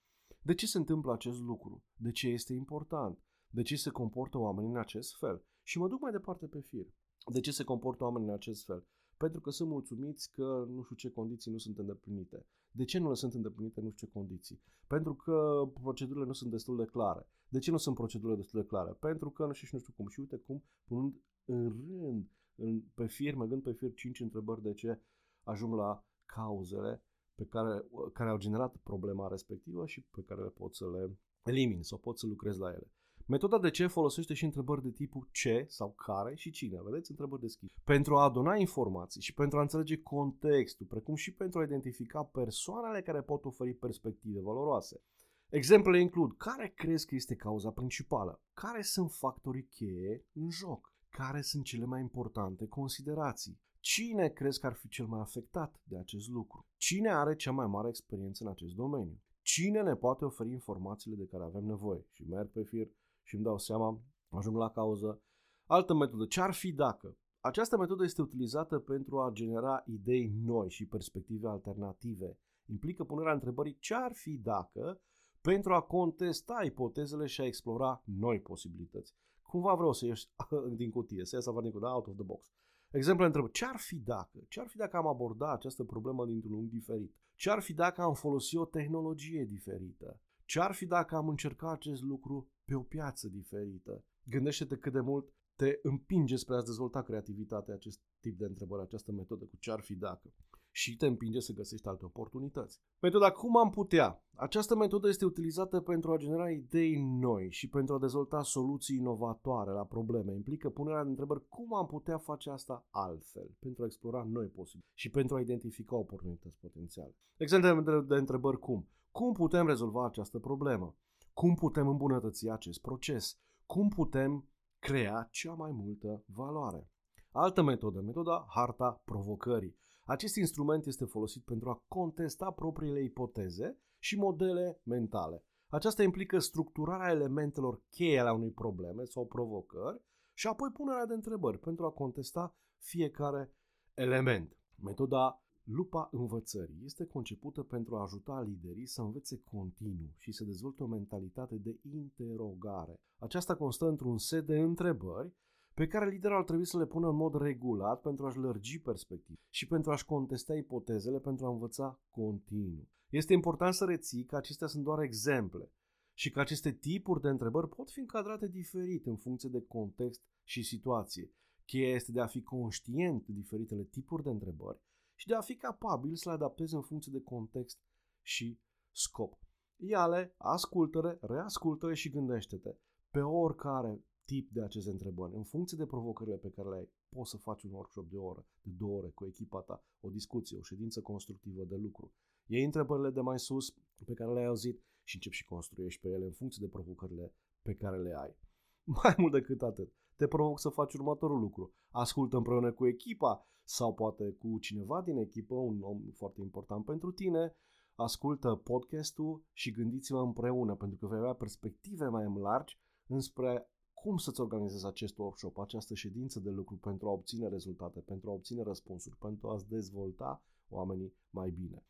De 0.42 0.54
ce 0.54 0.66
se 0.66 0.78
întâmplă 0.78 1.12
acest 1.12 1.40
lucru? 1.40 1.84
De 1.94 2.10
ce 2.10 2.28
este 2.28 2.52
important? 2.52 3.18
De 3.48 3.62
ce 3.62 3.76
se 3.76 3.90
comportă 3.90 4.38
oamenii 4.38 4.70
în 4.70 4.78
acest 4.78 5.16
fel? 5.18 5.44
Și 5.62 5.78
mă 5.78 5.88
duc 5.88 6.00
mai 6.00 6.12
departe 6.12 6.46
pe 6.46 6.60
fir. 6.60 6.86
De 7.32 7.40
ce 7.40 7.50
se 7.50 7.64
comportă 7.64 8.04
oamenii 8.04 8.28
în 8.28 8.34
acest 8.34 8.64
fel? 8.64 8.86
Pentru 9.22 9.40
că 9.40 9.50
sunt 9.50 9.68
mulțumiți 9.68 10.30
că 10.32 10.66
nu 10.68 10.82
știu 10.82 10.96
ce 10.96 11.10
condiții 11.10 11.50
nu 11.50 11.58
sunt 11.58 11.78
îndeplinite. 11.78 12.46
De 12.70 12.84
ce 12.84 12.98
nu 12.98 13.08
le 13.08 13.14
sunt 13.14 13.34
îndeplinite 13.34 13.80
nu 13.80 13.90
știu 13.90 14.06
ce 14.06 14.12
condiții? 14.12 14.60
Pentru 14.86 15.14
că 15.14 15.68
procedurile 15.80 16.24
nu 16.24 16.32
sunt 16.32 16.50
destul 16.50 16.76
de 16.76 16.84
clare. 16.84 17.26
De 17.48 17.58
ce 17.58 17.70
nu 17.70 17.76
sunt 17.76 17.94
procedurile 17.94 18.36
destul 18.36 18.60
de 18.60 18.66
clare? 18.66 18.90
Pentru 18.90 19.30
că 19.30 19.46
nu 19.46 19.52
știu 19.52 19.66
și 19.66 19.74
nu 19.74 19.80
știu 19.80 19.92
cum. 19.96 20.08
Și 20.08 20.20
uite 20.20 20.36
cum, 20.36 20.62
punând 20.84 21.14
în 21.44 21.68
rând, 21.68 22.30
în, 22.54 22.80
pe 22.94 23.06
fir, 23.06 23.34
mergând 23.34 23.62
pe 23.62 23.72
fir 23.72 23.92
5 23.92 24.20
întrebări 24.20 24.62
de 24.62 24.72
ce 24.72 25.00
ajung 25.42 25.74
la 25.74 26.04
cauzele 26.26 27.02
pe 27.34 27.44
care, 27.44 27.84
care 28.12 28.30
au 28.30 28.38
generat 28.38 28.76
problema 28.76 29.28
respectivă 29.28 29.86
și 29.86 30.00
pe 30.00 30.22
care 30.22 30.42
le 30.42 30.48
pot 30.48 30.74
să 30.74 30.90
le 30.90 31.18
elimini 31.42 31.84
sau 31.84 31.98
pot 31.98 32.18
să 32.18 32.26
lucrez 32.26 32.56
la 32.58 32.68
ele. 32.68 32.90
Metoda 33.30 33.58
de 33.58 33.70
ce 33.70 33.86
folosește 33.86 34.34
și 34.34 34.44
întrebări 34.44 34.82
de 34.82 34.90
tipul 34.90 35.28
ce 35.32 35.64
sau 35.68 35.92
care 35.92 36.34
și 36.34 36.50
cine. 36.50 36.80
Vedeți? 36.82 37.10
Întrebări 37.10 37.40
deschise. 37.40 37.74
Pentru 37.84 38.16
a 38.16 38.22
aduna 38.22 38.54
informații 38.54 39.20
și 39.20 39.34
pentru 39.34 39.58
a 39.58 39.60
înțelege 39.60 39.96
contextul, 39.96 40.86
precum 40.86 41.14
și 41.14 41.32
pentru 41.32 41.58
a 41.58 41.62
identifica 41.62 42.22
persoanele 42.22 43.02
care 43.02 43.22
pot 43.22 43.44
oferi 43.44 43.74
perspective 43.74 44.40
valoroase. 44.40 45.02
Exemplele 45.48 46.00
includ 46.00 46.36
care 46.36 46.72
crezi 46.76 47.06
că 47.06 47.14
este 47.14 47.34
cauza 47.34 47.70
principală? 47.70 48.42
Care 48.52 48.82
sunt 48.82 49.12
factorii 49.12 49.66
cheie 49.66 50.26
în 50.32 50.50
joc? 50.50 50.94
Care 51.08 51.40
sunt 51.40 51.64
cele 51.64 51.84
mai 51.84 52.00
importante 52.00 52.66
considerații? 52.66 53.60
Cine 53.80 54.28
crezi 54.28 54.60
că 54.60 54.66
ar 54.66 54.74
fi 54.74 54.88
cel 54.88 55.06
mai 55.06 55.20
afectat 55.20 55.80
de 55.84 55.98
acest 55.98 56.28
lucru? 56.28 56.66
Cine 56.76 57.08
are 57.08 57.36
cea 57.36 57.52
mai 57.52 57.66
mare 57.66 57.88
experiență 57.88 58.44
în 58.44 58.50
acest 58.50 58.74
domeniu? 58.74 59.20
Cine 59.42 59.82
ne 59.82 59.94
poate 59.94 60.24
oferi 60.24 60.50
informațiile 60.50 61.16
de 61.16 61.26
care 61.26 61.44
avem 61.44 61.64
nevoie? 61.64 62.06
Și 62.10 62.24
merg 62.28 62.50
pe 62.50 62.62
fir 62.62 62.88
și 63.30 63.36
îmi 63.36 63.44
dau 63.44 63.58
seama, 63.58 64.02
ajung 64.28 64.56
la 64.56 64.70
cauză. 64.70 65.22
Altă 65.66 65.94
metodă, 65.94 66.26
ce 66.26 66.40
ar 66.40 66.52
fi 66.52 66.72
dacă? 66.72 67.16
Această 67.40 67.76
metodă 67.76 68.04
este 68.04 68.22
utilizată 68.22 68.78
pentru 68.78 69.20
a 69.20 69.30
genera 69.32 69.82
idei 69.86 70.32
noi 70.44 70.70
și 70.70 70.86
perspective 70.86 71.48
alternative. 71.48 72.38
Implică 72.66 73.04
punerea 73.04 73.32
întrebării 73.32 73.78
ce 73.78 73.94
ar 73.94 74.12
fi 74.12 74.38
dacă 74.38 75.00
pentru 75.40 75.74
a 75.74 75.80
contesta 75.80 76.62
ipotezele 76.64 77.26
și 77.26 77.40
a 77.40 77.46
explora 77.46 78.02
noi 78.04 78.40
posibilități. 78.40 79.14
Cumva 79.42 79.74
vreau 79.74 79.92
să 79.92 80.06
ieși 80.06 80.28
din 80.80 80.90
cutie, 80.90 81.24
să 81.24 81.36
ies 81.36 81.46
afară 81.46 81.62
din 81.62 81.72
cutie, 81.72 81.88
out 81.88 82.06
of 82.06 82.14
the 82.14 82.24
box. 82.24 82.52
Exemplu 82.90 83.24
întreb, 83.24 83.50
ce 83.50 83.64
ar 83.64 83.76
fi 83.76 83.96
dacă? 83.96 84.44
Ce 84.48 84.60
ar 84.60 84.66
fi 84.66 84.76
dacă 84.76 84.96
am 84.96 85.06
aborda 85.06 85.52
această 85.52 85.84
problemă 85.84 86.26
dintr-un 86.26 86.52
unghi 86.52 86.70
diferit? 86.70 87.14
Ce 87.34 87.50
ar 87.50 87.60
fi 87.60 87.72
dacă 87.72 88.02
am 88.02 88.14
folosit 88.14 88.58
o 88.58 88.64
tehnologie 88.64 89.44
diferită? 89.44 90.20
Ce 90.50 90.60
ar 90.60 90.72
fi 90.72 90.86
dacă 90.86 91.16
am 91.16 91.28
încercat 91.28 91.72
acest 91.72 92.02
lucru 92.02 92.50
pe 92.64 92.74
o 92.74 92.82
piață 92.82 93.28
diferită? 93.28 94.04
Gândește-te 94.24 94.76
cât 94.76 94.92
de 94.92 95.00
mult 95.00 95.32
te 95.56 95.78
împinge 95.82 96.36
spre 96.36 96.54
a 96.54 96.62
dezvolta 96.62 97.02
creativitatea 97.02 97.74
acest 97.74 98.00
tip 98.20 98.38
de 98.38 98.44
întrebări, 98.44 98.82
această 98.82 99.12
metodă 99.12 99.44
cu 99.44 99.56
ce 99.56 99.70
ar 99.70 99.80
fi 99.80 99.94
dacă 99.94 100.32
și 100.70 100.96
te 100.96 101.06
împinge 101.06 101.40
să 101.40 101.52
găsești 101.52 101.86
alte 101.86 102.04
oportunități. 102.04 102.80
Metoda 103.00 103.30
cum 103.30 103.56
am 103.56 103.70
putea? 103.70 104.24
Această 104.34 104.76
metodă 104.76 105.08
este 105.08 105.24
utilizată 105.24 105.80
pentru 105.80 106.12
a 106.12 106.16
genera 106.16 106.50
idei 106.50 106.96
noi 107.00 107.50
și 107.50 107.68
pentru 107.68 107.94
a 107.94 107.98
dezvolta 107.98 108.42
soluții 108.42 108.96
inovatoare 108.96 109.70
la 109.70 109.84
probleme. 109.84 110.34
Implică 110.34 110.70
punerea 110.70 111.02
de 111.02 111.08
întrebări 111.08 111.48
cum 111.48 111.74
am 111.74 111.86
putea 111.86 112.18
face 112.18 112.50
asta 112.50 112.86
altfel, 112.90 113.56
pentru 113.58 113.82
a 113.82 113.86
explora 113.86 114.26
noi 114.30 114.46
posibil 114.46 114.86
și 114.94 115.10
pentru 115.10 115.36
a 115.36 115.40
identifica 115.40 115.96
oportunități 115.96 116.58
potențiale. 116.60 117.16
Exemplu 117.36 118.00
de 118.00 118.14
întrebări 118.14 118.58
cum? 118.58 118.88
Cum 119.10 119.32
putem 119.32 119.66
rezolva 119.66 120.04
această 120.04 120.38
problemă? 120.38 120.96
Cum 121.32 121.54
putem 121.54 121.88
îmbunătăți 121.88 122.48
acest 122.48 122.80
proces? 122.80 123.38
Cum 123.66 123.88
putem 123.88 124.48
crea 124.78 125.28
cea 125.30 125.52
mai 125.52 125.70
multă 125.72 126.24
valoare? 126.26 126.90
Altă 127.32 127.62
metodă, 127.62 128.00
metoda 128.00 128.46
harta 128.48 129.02
provocării. 129.04 129.78
Acest 130.04 130.36
instrument 130.36 130.86
este 130.86 131.04
folosit 131.04 131.44
pentru 131.44 131.70
a 131.70 131.84
contesta 131.88 132.50
propriile 132.50 133.02
ipoteze 133.02 133.78
și 133.98 134.16
modele 134.18 134.80
mentale. 134.82 135.44
Aceasta 135.68 136.02
implică 136.02 136.38
structurarea 136.38 137.10
elementelor 137.10 137.82
cheie 137.90 138.18
ale 138.18 138.30
unei 138.30 138.50
probleme 138.50 139.04
sau 139.04 139.26
provocări 139.26 140.02
și 140.32 140.46
apoi 140.46 140.70
punerea 140.70 141.06
de 141.06 141.14
întrebări 141.14 141.58
pentru 141.58 141.84
a 141.84 141.90
contesta 141.90 142.56
fiecare 142.78 143.54
element. 143.94 144.56
Metoda 144.82 145.42
lupa 145.64 146.08
învățării 146.12 146.84
este 146.84 147.04
concepută 147.04 147.62
pentru 147.62 147.96
a 147.96 148.02
ajuta 148.02 148.40
liderii 148.40 148.86
să 148.86 149.00
învețe 149.00 149.40
continuu 149.50 150.12
și 150.16 150.32
să 150.32 150.44
dezvolte 150.44 150.82
o 150.82 150.86
mentalitate 150.86 151.56
de 151.56 151.78
interogare. 151.82 152.94
Aceasta 153.18 153.56
constă 153.56 153.88
într-un 153.88 154.18
set 154.18 154.46
de 154.46 154.58
întrebări 154.58 155.32
pe 155.74 155.86
care 155.86 156.10
liderul 156.10 156.36
ar 156.36 156.44
trebui 156.44 156.66
să 156.66 156.78
le 156.78 156.86
pună 156.86 157.08
în 157.08 157.16
mod 157.16 157.40
regulat 157.40 158.00
pentru 158.00 158.26
a-și 158.26 158.38
lărgi 158.38 158.80
perspectiva 158.80 159.40
și 159.48 159.66
pentru 159.66 159.90
a-și 159.90 160.04
contesta 160.04 160.54
ipotezele 160.54 161.18
pentru 161.18 161.46
a 161.46 161.50
învăța 161.50 162.00
continuu. 162.10 162.88
Este 163.08 163.32
important 163.32 163.74
să 163.74 163.84
reții 163.84 164.24
că 164.24 164.36
acestea 164.36 164.66
sunt 164.66 164.84
doar 164.84 165.02
exemple 165.02 165.72
și 166.12 166.30
că 166.30 166.40
aceste 166.40 166.72
tipuri 166.72 167.20
de 167.20 167.28
întrebări 167.28 167.68
pot 167.68 167.90
fi 167.90 168.00
încadrate 168.00 168.48
diferit 168.48 169.06
în 169.06 169.16
funcție 169.16 169.48
de 169.48 169.64
context 169.68 170.22
și 170.42 170.62
situație. 170.62 171.32
Cheia 171.64 171.94
este 171.94 172.12
de 172.12 172.20
a 172.20 172.26
fi 172.26 172.42
conștient 172.42 173.26
de 173.26 173.32
diferitele 173.32 173.84
tipuri 173.84 174.22
de 174.22 174.30
întrebări 174.30 174.80
și 175.20 175.26
de 175.26 175.34
a 175.34 175.40
fi 175.40 175.56
capabil 175.56 176.14
să 176.16 176.28
le 176.28 176.34
adaptezi 176.34 176.74
în 176.74 176.82
funcție 176.82 177.12
de 177.12 177.20
context 177.20 177.78
și 178.22 178.60
scop. 178.90 179.38
Iale, 179.76 180.34
ascultă-le, 180.36 181.18
reascultă-le 181.20 181.94
și 181.94 182.10
gândește-te. 182.10 182.76
Pe 183.10 183.20
oricare 183.20 184.04
tip 184.24 184.50
de 184.50 184.62
aceste 184.62 184.90
întrebări. 184.90 185.34
În 185.34 185.44
funcție 185.44 185.76
de 185.76 185.86
provocările 185.86 186.36
pe 186.36 186.50
care 186.50 186.68
le 186.68 186.76
ai, 186.76 186.88
poți 187.08 187.30
să 187.30 187.36
faci 187.36 187.62
un 187.62 187.72
workshop 187.72 188.08
de 188.10 188.16
o 188.16 188.24
oră, 188.24 188.46
de 188.62 188.70
două 188.70 188.98
ore 188.98 189.08
cu 189.08 189.26
echipa 189.26 189.60
ta, 189.60 189.84
o 190.00 190.10
discuție, 190.10 190.58
o 190.58 190.62
ședință 190.62 191.00
constructivă 191.00 191.64
de 191.64 191.76
lucru. 191.76 192.12
Iei 192.46 192.64
întrebările 192.64 193.10
de 193.10 193.20
mai 193.20 193.38
sus 193.38 193.74
pe 194.04 194.14
care 194.14 194.32
le-ai 194.32 194.46
auzit 194.46 194.82
și 195.02 195.14
începi 195.14 195.36
și 195.36 195.44
construiești 195.44 196.00
pe 196.00 196.08
ele 196.08 196.24
în 196.24 196.32
funcție 196.32 196.66
de 196.66 196.72
provocările 196.72 197.34
pe 197.62 197.74
care 197.74 197.96
le 197.96 198.14
ai. 198.18 198.36
Mai 199.02 199.14
mult 199.18 199.32
decât 199.32 199.62
atât, 199.62 199.92
te 200.20 200.26
provoc 200.26 200.60
să 200.60 200.68
faci 200.68 200.94
următorul 200.94 201.40
lucru. 201.40 201.74
Ascultă 201.90 202.36
împreună 202.36 202.72
cu 202.72 202.86
echipa 202.86 203.46
sau 203.64 203.94
poate 203.94 204.36
cu 204.38 204.58
cineva 204.58 205.02
din 205.02 205.16
echipă, 205.16 205.54
un 205.54 205.82
om 205.82 206.00
foarte 206.14 206.40
important 206.40 206.84
pentru 206.84 207.10
tine, 207.12 207.56
ascultă 207.94 208.54
podcastul 208.54 209.44
și 209.52 209.70
gândiți-vă 209.70 210.20
împreună, 210.20 210.74
pentru 210.74 210.98
că 210.98 211.06
vei 211.06 211.18
avea 211.18 211.32
perspective 211.32 212.06
mai 212.08 212.32
largi 212.40 212.78
înspre 213.06 213.70
cum 213.94 214.16
să-ți 214.16 214.40
organizezi 214.40 214.86
acest 214.86 215.18
workshop, 215.18 215.58
această 215.58 215.94
ședință 215.94 216.40
de 216.40 216.50
lucru 216.50 216.76
pentru 216.76 217.08
a 217.08 217.12
obține 217.12 217.48
rezultate, 217.48 218.00
pentru 218.00 218.30
a 218.30 218.32
obține 218.32 218.62
răspunsuri, 218.62 219.16
pentru 219.16 219.48
a-ți 219.48 219.68
dezvolta 219.68 220.42
oamenii 220.68 221.14
mai 221.30 221.50
bine. 221.50 221.84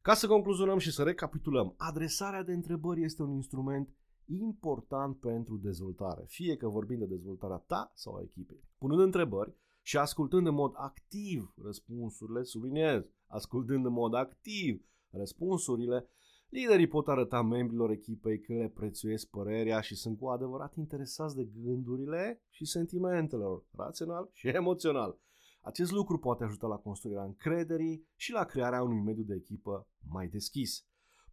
Ca 0.00 0.14
să 0.14 0.26
concluzionăm 0.26 0.78
și 0.78 0.92
să 0.92 1.02
recapitulăm, 1.02 1.74
adresarea 1.76 2.42
de 2.42 2.52
întrebări 2.52 3.02
este 3.02 3.22
un 3.22 3.30
instrument 3.30 3.88
important 4.26 5.20
pentru 5.20 5.56
dezvoltare, 5.56 6.24
fie 6.26 6.56
că 6.56 6.68
vorbim 6.68 6.98
de 6.98 7.06
dezvoltarea 7.06 7.64
ta 7.66 7.92
sau 7.94 8.14
a 8.14 8.22
echipei. 8.22 8.64
Punând 8.78 9.00
întrebări 9.00 9.54
și 9.82 9.98
ascultând 9.98 10.46
în 10.46 10.54
mod 10.54 10.72
activ 10.74 11.54
răspunsurile, 11.62 12.42
subliniez, 12.42 13.02
ascultând 13.26 13.84
în 13.84 13.92
mod 13.92 14.14
activ 14.14 14.84
răspunsurile, 15.10 16.10
Liderii 16.48 16.86
pot 16.86 17.08
arăta 17.08 17.42
membrilor 17.42 17.90
echipei 17.90 18.40
că 18.40 18.52
le 18.52 18.68
prețuiesc 18.68 19.26
părerea 19.26 19.80
și 19.80 19.94
sunt 19.94 20.18
cu 20.18 20.26
adevărat 20.26 20.76
interesați 20.76 21.36
de 21.36 21.44
gândurile 21.44 22.42
și 22.48 22.64
sentimentele 22.64 23.42
lor, 23.42 23.64
rațional 23.70 24.30
și 24.32 24.48
emoțional. 24.48 25.18
Acest 25.60 25.90
lucru 25.90 26.18
poate 26.18 26.44
ajuta 26.44 26.66
la 26.66 26.76
construirea 26.76 27.24
încrederii 27.24 28.08
și 28.16 28.32
la 28.32 28.44
crearea 28.44 28.82
unui 28.82 29.00
mediu 29.00 29.22
de 29.22 29.34
echipă 29.34 29.88
mai 30.08 30.28
deschis. 30.28 30.86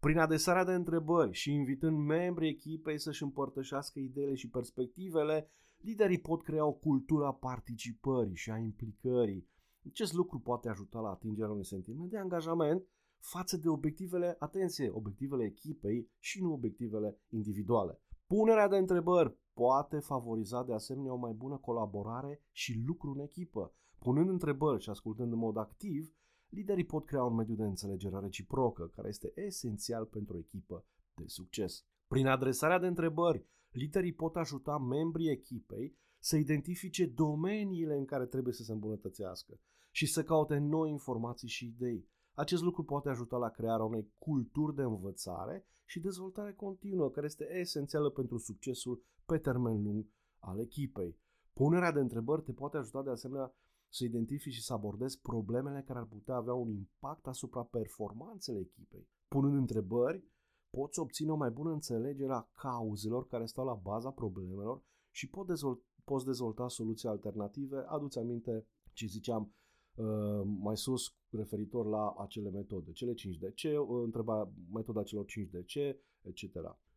Prin 0.04 0.18
adresarea 0.18 0.64
de 0.64 0.74
întrebări 0.74 1.32
și 1.32 1.54
invitând 1.54 1.98
membrii 1.98 2.50
echipei 2.50 3.00
să-și 3.00 3.24
împărtășească 3.24 4.00
ideile 4.00 4.36
și 4.36 4.50
perspectivele, 4.50 5.52
Liderii 5.78 6.20
pot 6.20 6.44
crea 6.44 6.66
o 6.66 6.72
cultură 6.74 7.26
a 7.26 7.34
participării 7.34 8.36
și 8.36 8.52
a 8.52 8.58
implicării. 8.58 9.48
Acest 9.86 10.14
lucru 10.14 10.40
poate 10.40 10.70
ajuta 10.70 11.00
la 11.00 11.10
atingerea 11.10 11.52
unui 11.52 11.66
sentiment 11.66 12.10
de 12.10 12.18
angajament 12.18 12.84
față 13.20 13.58
de 13.58 13.70
obiectivele, 13.70 14.36
atenție, 14.40 14.90
obiectivele 14.90 15.44
echipei 15.44 16.10
și 16.20 16.42
nu 16.42 16.52
obiectivele 16.52 17.20
individuale. 17.30 18.02
Punerea 18.28 18.68
de 18.68 18.78
întrebări 18.78 19.38
poate 19.54 20.00
favoriza 20.00 20.64
de 20.64 20.74
asemenea 20.74 21.14
o 21.14 21.18
mai 21.18 21.34
bună 21.34 21.58
colaborare 21.58 22.42
și 22.52 22.82
lucru 22.86 23.12
în 23.12 23.20
echipă. 23.20 23.74
Punând 24.00 24.30
întrebări 24.30 24.82
și 24.82 24.90
ascultând 24.90 25.32
în 25.32 25.38
mod 25.38 25.58
activ, 25.58 26.14
liderii 26.54 26.86
pot 26.86 27.06
crea 27.06 27.24
un 27.24 27.36
mediu 27.36 27.56
de 27.56 27.64
înțelegere 27.64 28.20
reciprocă, 28.20 28.88
care 28.96 29.08
este 29.08 29.32
esențial 29.36 30.06
pentru 30.06 30.36
o 30.36 30.40
echipă 30.40 30.86
de 31.16 31.24
succes. 31.28 31.86
Prin 32.08 32.28
adresarea 32.28 32.80
de 32.80 32.88
întrebări, 32.88 33.46
liderii 33.72 34.14
pot 34.14 34.36
ajuta 34.36 34.78
membrii 34.78 35.30
echipei 35.30 35.98
să 36.20 36.36
identifice 36.38 37.06
domeniile 37.06 37.98
în 37.98 38.06
care 38.06 38.26
trebuie 38.26 38.54
să 38.54 38.64
se 38.64 38.72
îmbunătățească 38.72 39.60
și 39.92 40.06
să 40.06 40.24
caute 40.24 40.58
noi 40.58 40.90
informații 40.90 41.48
și 41.48 41.66
idei. 41.66 42.08
Acest 42.34 42.62
lucru 42.62 42.84
poate 42.84 43.10
ajuta 43.10 43.38
la 43.38 43.50
crearea 43.50 43.86
unei 43.86 44.12
culturi 44.18 44.76
de 44.76 44.82
învățare 44.82 45.68
și 45.86 46.00
dezvoltare 46.00 46.54
continuă, 46.54 47.10
care 47.10 47.26
este 47.26 47.58
esențială 47.60 48.10
pentru 48.10 48.38
succesul 48.38 49.04
pe 49.26 49.38
termen 49.38 49.84
lung 49.84 50.06
al 50.40 50.60
echipei. 50.60 51.18
Punerea 51.54 51.92
de 51.92 52.00
întrebări 52.00 52.42
te 52.42 52.52
poate 52.52 52.78
ajuta 52.78 53.04
de 53.04 53.10
asemenea 53.10 53.54
să 53.94 54.04
identifici 54.04 54.54
și 54.54 54.64
să 54.64 54.74
abordezi 54.74 55.20
problemele 55.22 55.84
care 55.88 56.00
ar 56.00 56.06
putea 56.06 56.36
avea 56.36 56.54
un 56.54 56.70
impact 56.70 57.28
asupra 57.28 57.64
performanțele 57.64 58.60
echipei. 58.60 59.08
Punând 59.28 59.56
întrebări, 59.56 60.24
poți 60.70 61.00
obține 61.00 61.32
o 61.32 61.36
mai 61.36 61.50
bună 61.50 61.72
înțelegere 61.72 62.34
a 62.34 62.50
cauzelor 62.54 63.28
care 63.28 63.46
stau 63.46 63.66
la 63.66 63.74
baza 63.74 64.12
problemelor 64.12 64.84
și 65.12 65.30
pot 65.30 65.48
dezvolta, 65.48 65.84
poți 66.04 66.26
dezvolta 66.26 66.68
soluții 66.68 67.08
alternative. 67.08 67.84
Aduți 67.88 68.20
aminte 68.20 68.68
ce 68.94 69.06
ziceam 69.06 69.54
uh, 69.96 70.42
mai 70.60 70.78
sus 70.78 71.16
referitor 71.30 71.86
la 71.86 72.16
acele 72.18 72.50
metode, 72.50 72.92
cele 72.92 73.14
5 73.14 73.38
de 73.38 73.52
ce, 73.52 73.78
uh, 73.78 73.88
întreba 74.04 74.52
metoda 74.74 75.04
celor 75.04 75.26
5 75.26 75.50
de 75.50 75.64
ce, 75.64 76.00
etc. 76.22 76.44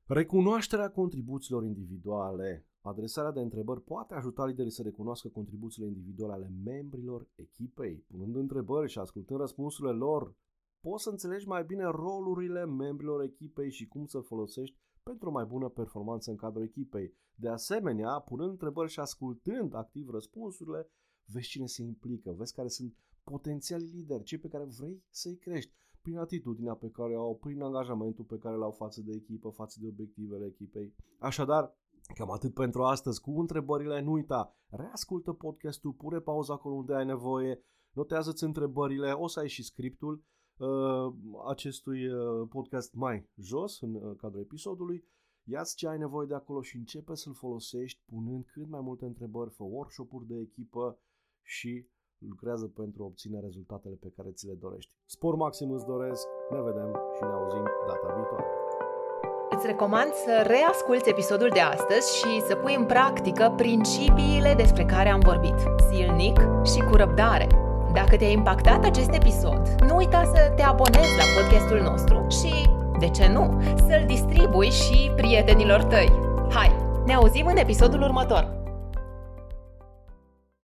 Recunoașterea 0.06 0.90
contribuțiilor 0.90 1.64
individuale. 1.64 2.66
Adresarea 2.87 3.31
de 3.31 3.40
întrebări 3.40 3.83
poate 3.83 4.14
ajuta 4.14 4.46
liderii 4.46 4.70
să 4.70 4.83
recunoască 4.83 5.29
contribuțiile 5.29 5.87
individuale 5.87 6.33
ale 6.33 6.53
membrilor 6.64 7.29
echipei. 7.35 8.05
Punând 8.07 8.37
întrebări 8.37 8.90
și 8.90 8.99
ascultând 8.99 9.40
răspunsurile 9.40 9.92
lor, 9.92 10.35
poți 10.81 11.03
să 11.03 11.11
înțelegi 11.11 11.46
mai 11.46 11.64
bine 11.64 11.85
rolurile 11.85 12.64
membrilor 12.64 13.22
echipei 13.22 13.70
și 13.70 13.87
cum 13.87 14.07
să 14.07 14.20
folosești 14.20 14.77
pentru 15.03 15.29
o 15.29 15.33
mai 15.33 15.44
bună 15.44 15.68
performanță 15.68 16.31
în 16.31 16.37
cadrul 16.37 16.62
echipei. 16.62 17.14
De 17.35 17.49
asemenea, 17.49 18.18
punând 18.18 18.51
întrebări 18.51 18.90
și 18.90 19.01
ascultând 19.01 19.75
activ 19.75 20.09
răspunsurile, 20.09 20.90
vezi 21.25 21.49
cine 21.49 21.66
se 21.66 21.83
implică, 21.83 22.33
vezi 22.33 22.55
care 22.55 22.68
sunt 22.68 22.96
potențialii 23.25 23.90
lideri, 23.94 24.22
cei 24.22 24.38
pe 24.38 24.49
care 24.49 24.64
vrei 24.64 25.05
să-i 25.11 25.37
crești 25.37 25.72
prin 26.03 26.18
atitudinea 26.18 26.75
pe 26.75 26.90
care 26.90 27.16
o 27.16 27.20
au, 27.20 27.37
prin 27.37 27.62
angajamentul 27.62 28.25
pe 28.25 28.38
care 28.38 28.57
l-au 28.57 28.70
față 28.70 29.03
de 29.03 29.12
echipă, 29.14 29.49
față 29.49 29.79
de 29.81 29.87
obiectivele 29.87 30.46
echipei. 30.46 30.94
Așadar, 31.18 31.75
cam 32.14 32.31
atât 32.31 32.55
pentru 32.55 32.83
astăzi 32.83 33.21
cu 33.21 33.40
întrebările. 33.40 34.01
Nu 34.01 34.12
uita, 34.12 34.57
reascultă 34.71 35.33
podcastul, 35.33 35.92
pune 35.92 36.19
pauza 36.19 36.53
acolo 36.53 36.75
unde 36.75 36.95
ai 36.95 37.05
nevoie, 37.05 37.64
notează-ți 37.92 38.45
întrebările, 38.45 39.12
o 39.12 39.27
să 39.27 39.40
ai 39.40 39.49
și 39.49 39.62
scriptul 39.62 40.25
uh, 40.57 41.12
acestui 41.49 42.07
uh, 42.07 42.49
podcast 42.49 42.95
mai 42.95 43.31
jos 43.37 43.81
în 43.81 43.95
uh, 43.95 44.16
cadrul 44.16 44.40
episodului. 44.40 45.05
Ia-ți 45.49 45.77
ce 45.77 45.88
ai 45.88 45.99
nevoie 45.99 46.27
de 46.27 46.35
acolo 46.35 46.62
și 46.62 46.77
începe 46.77 47.14
să-l 47.14 47.35
folosești 47.35 48.03
punând 48.07 48.45
cât 48.53 48.69
mai 48.69 48.81
multe 48.81 49.05
întrebări, 49.05 49.51
fă 49.51 49.62
workshop-uri 49.62 50.27
de 50.27 50.38
echipă 50.38 50.99
și 51.42 51.88
lucrează 52.19 52.66
pentru 52.66 53.03
a 53.03 53.07
obține 53.07 53.40
rezultatele 53.40 53.95
pe 53.95 54.12
care 54.16 54.31
ți 54.31 54.47
le 54.47 54.55
dorești. 54.55 54.95
Spor 55.05 55.35
maxim 55.35 55.71
îți 55.71 55.87
doresc, 55.87 56.27
ne 56.51 56.62
vedem 56.62 56.92
și 57.16 57.23
ne 57.23 57.33
auzim 57.33 57.64
data 57.87 58.14
viitoare. 58.14 58.65
Îți 59.66 59.74
recomand 59.74 60.12
să 60.24 60.44
reasculți 60.46 61.09
episodul 61.09 61.50
de 61.52 61.61
astăzi 61.61 62.18
și 62.18 62.42
să 62.46 62.55
pui 62.55 62.74
în 62.74 62.85
practică 62.85 63.52
principiile 63.57 64.55
despre 64.57 64.85
care 64.85 65.09
am 65.09 65.20
vorbit, 65.20 65.55
zilnic 65.88 66.40
și 66.74 66.81
cu 66.81 66.96
răbdare. 66.96 67.46
Dacă 67.92 68.16
te-a 68.16 68.29
impactat 68.29 68.85
acest 68.85 69.11
episod, 69.12 69.61
nu 69.88 69.96
uita 69.96 70.22
să 70.35 70.52
te 70.57 70.62
abonezi 70.62 71.16
la 71.16 71.40
podcastul 71.40 71.81
nostru 71.81 72.26
și, 72.40 72.68
de 72.98 73.09
ce 73.09 73.29
nu, 73.33 73.62
să-l 73.76 74.05
distribui 74.07 74.70
și 74.70 75.11
prietenilor 75.16 75.83
tăi. 75.83 76.12
Hai, 76.50 76.76
ne 77.07 77.14
auzim 77.14 77.46
în 77.46 77.57
episodul 77.57 78.02
următor! 78.02 78.65